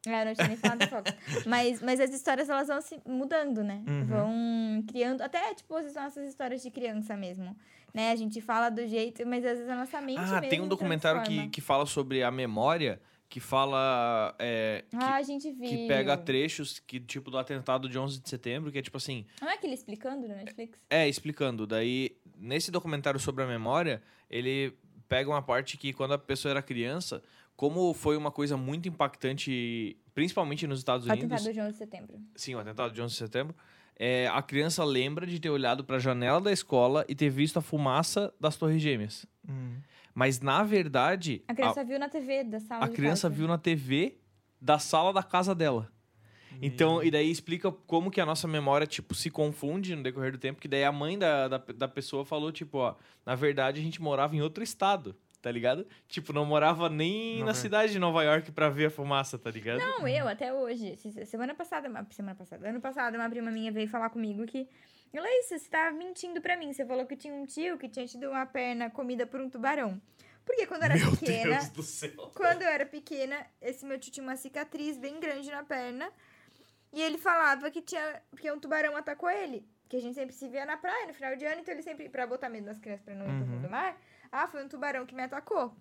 [0.05, 1.11] É, não tinha nem falado da Fox.
[1.45, 3.83] mas, mas as histórias, elas vão se mudando, né?
[3.87, 4.05] Uhum.
[4.05, 5.21] Vão criando...
[5.21, 7.55] Até, tipo, as nossas histórias de criança mesmo.
[7.93, 8.11] Né?
[8.11, 11.21] A gente fala do jeito, mas às vezes a nossa mente Ah, tem um documentário
[11.21, 11.51] que, transforma.
[11.51, 12.99] que fala sobre a memória,
[13.29, 14.33] que fala...
[14.39, 15.69] é, que, Ah, a gente viu.
[15.69, 19.25] que pega trechos, que tipo, do atentado de 11 de setembro, que é tipo assim...
[19.41, 20.79] Não é aquele explicando no Netflix?
[20.89, 21.67] É, explicando.
[21.67, 24.73] Daí, nesse documentário sobre a memória, ele
[25.07, 27.21] pega uma parte que quando a pessoa era criança,
[27.55, 31.31] como foi uma coisa muito impactante, principalmente nos Estados O Unidos.
[31.31, 32.19] atentado de 11 de setembro.
[32.35, 33.55] Sim, o atentado de 11 de setembro.
[34.03, 37.57] é, a criança lembra de ter olhado para a janela da escola e ter visto
[37.57, 39.25] a fumaça das Torres Gêmeas.
[39.47, 39.75] Hum.
[40.13, 43.35] Mas, na verdade, A criança viu na TV da sala a, a de criança casa.
[43.39, 44.17] viu na TV
[44.59, 45.91] da sala da casa dela.
[46.61, 50.31] Então, E- e daí explica como que a nossa memória, tipo, se confunde no decorrer
[50.31, 52.95] do tempo, que daí a mãe da, da, da pessoa falou, tipo, ó,
[53.25, 55.87] na verdade a gente morava em outro estado, tá ligado?
[56.07, 57.55] Tipo, não morava nem Não na é.
[57.55, 59.79] cidade de Nova York pra ver a fumaça, tá ligado?
[59.79, 60.95] Não, eu até hoje.
[60.97, 64.67] Se- Semana passada, semana passada, ano passado, uma prima minha veio falar comigo que.
[65.13, 66.71] Laísa, você tava mentindo pra mim.
[66.71, 70.01] Você falou que tinha um tio que tinha tido uma perna comida por um tubarão.
[70.45, 71.55] Porque quando eu era Meu pequena.
[71.57, 72.31] Deus do céu.
[72.33, 76.09] Quando eu era pequena, esse meu tio tinha uma cicatriz bem grande na perna.
[76.93, 78.21] E ele falava que tinha.
[78.29, 79.65] Porque um tubarão atacou ele.
[79.89, 82.07] Que a gente sempre se via na praia no final de ano, então ele sempre,
[82.07, 83.61] pra botar medo nas crianças pra não ir pro fundo Uhum.
[83.63, 83.97] do mar,
[84.31, 85.73] ah, foi um tubarão que me atacou.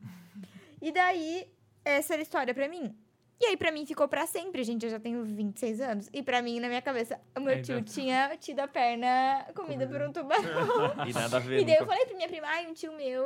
[0.82, 1.46] E daí,
[1.84, 2.94] essa era a história pra mim.
[3.42, 4.84] E aí, pra mim, ficou pra sempre, gente.
[4.84, 6.10] Eu já tenho 26 anos.
[6.12, 9.86] E pra mim, na minha cabeça, o meu Ainda- tio tinha tido a perna comida
[9.86, 10.42] por um tubarão.
[11.08, 11.60] E nada a ver.
[11.60, 13.24] E daí eu nunca- falei pra minha prima, ai, um tio meu.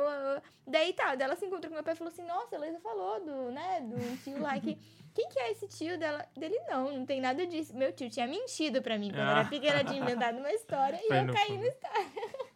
[0.65, 2.79] Daí tá, daí ela se encontrou com meu pai e falou assim: Nossa, a Heloísa
[2.79, 4.77] falou do, né, do tio lá que.
[5.13, 6.25] Quem que é esse tio dela?
[6.35, 7.75] Dele não, não tem nada disso.
[7.75, 9.39] Meu tio tinha mentido pra mim quando eu Ah.
[9.39, 12.05] era pequena, tinha inventado uma história e eu caí no história.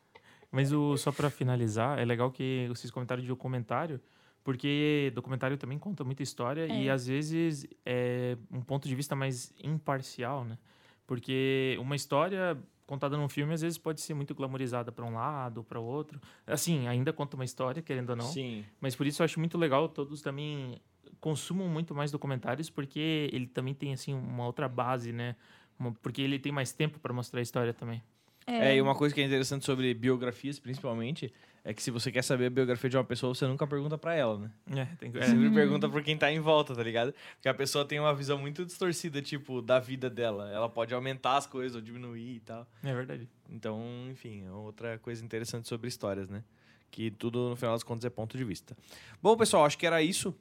[0.52, 4.02] Mas o, só pra finalizar, é legal que vocês comentaram de documentário,
[4.44, 6.92] porque documentário também conta muita história e É.
[6.92, 10.58] às vezes é um ponto de vista mais imparcial, né?
[11.06, 15.64] Porque uma história contada num filme às vezes pode ser muito glamorizada para um lado,
[15.64, 16.20] para o outro.
[16.48, 18.26] Assim, ainda conta uma história, querendo ou não.
[18.26, 18.66] Sim.
[18.82, 20.82] Mas por isso eu acho muito legal todos também
[21.20, 25.36] consumam muito mais documentários, porque ele também tem assim uma outra base, né?
[26.02, 28.02] Porque ele tem mais tempo para mostrar a história também.
[28.50, 31.32] É, e uma coisa que é interessante sobre biografias, principalmente,
[31.64, 34.16] é que se você quer saber a biografia de uma pessoa, você nunca pergunta pra
[34.16, 34.52] ela, né?
[34.72, 37.14] É, tem, Você é, sempre pergunta por quem tá em volta, tá ligado?
[37.36, 40.50] Porque a pessoa tem uma visão muito distorcida, tipo, da vida dela.
[40.52, 42.68] Ela pode aumentar as coisas ou diminuir e tal.
[42.84, 43.30] é verdade.
[43.50, 46.44] Então, enfim, é outra coisa interessante sobre histórias, né?
[46.90, 48.76] Que tudo, no final das contas, é ponto de vista.
[49.22, 50.34] Bom, pessoal, acho que era isso.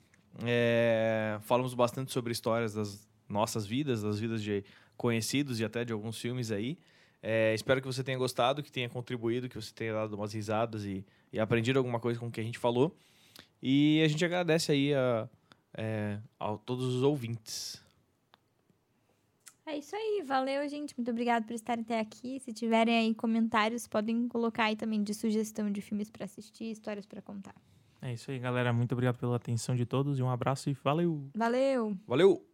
[0.44, 4.64] É, Falamos bastante sobre histórias das nossas vidas, das vidas de
[4.96, 6.78] conhecidos e até de alguns filmes aí.
[7.22, 10.84] É, espero que você tenha gostado, que tenha contribuído, que você tenha dado umas risadas
[10.84, 12.96] e, e aprendido alguma coisa com o que a gente falou.
[13.62, 15.28] E a gente agradece aí a,
[15.76, 17.82] é, a todos os ouvintes.
[19.66, 20.96] É isso aí, valeu, gente.
[20.96, 22.40] Muito obrigada por estarem até aqui.
[22.40, 27.04] Se tiverem aí comentários, podem colocar aí também de sugestão de filmes pra assistir, histórias
[27.04, 27.54] pra contar.
[28.00, 28.72] É isso aí, galera.
[28.72, 31.28] Muito obrigado pela atenção de todos e um abraço e valeu!
[31.34, 31.98] Valeu!
[32.06, 32.47] Valeu!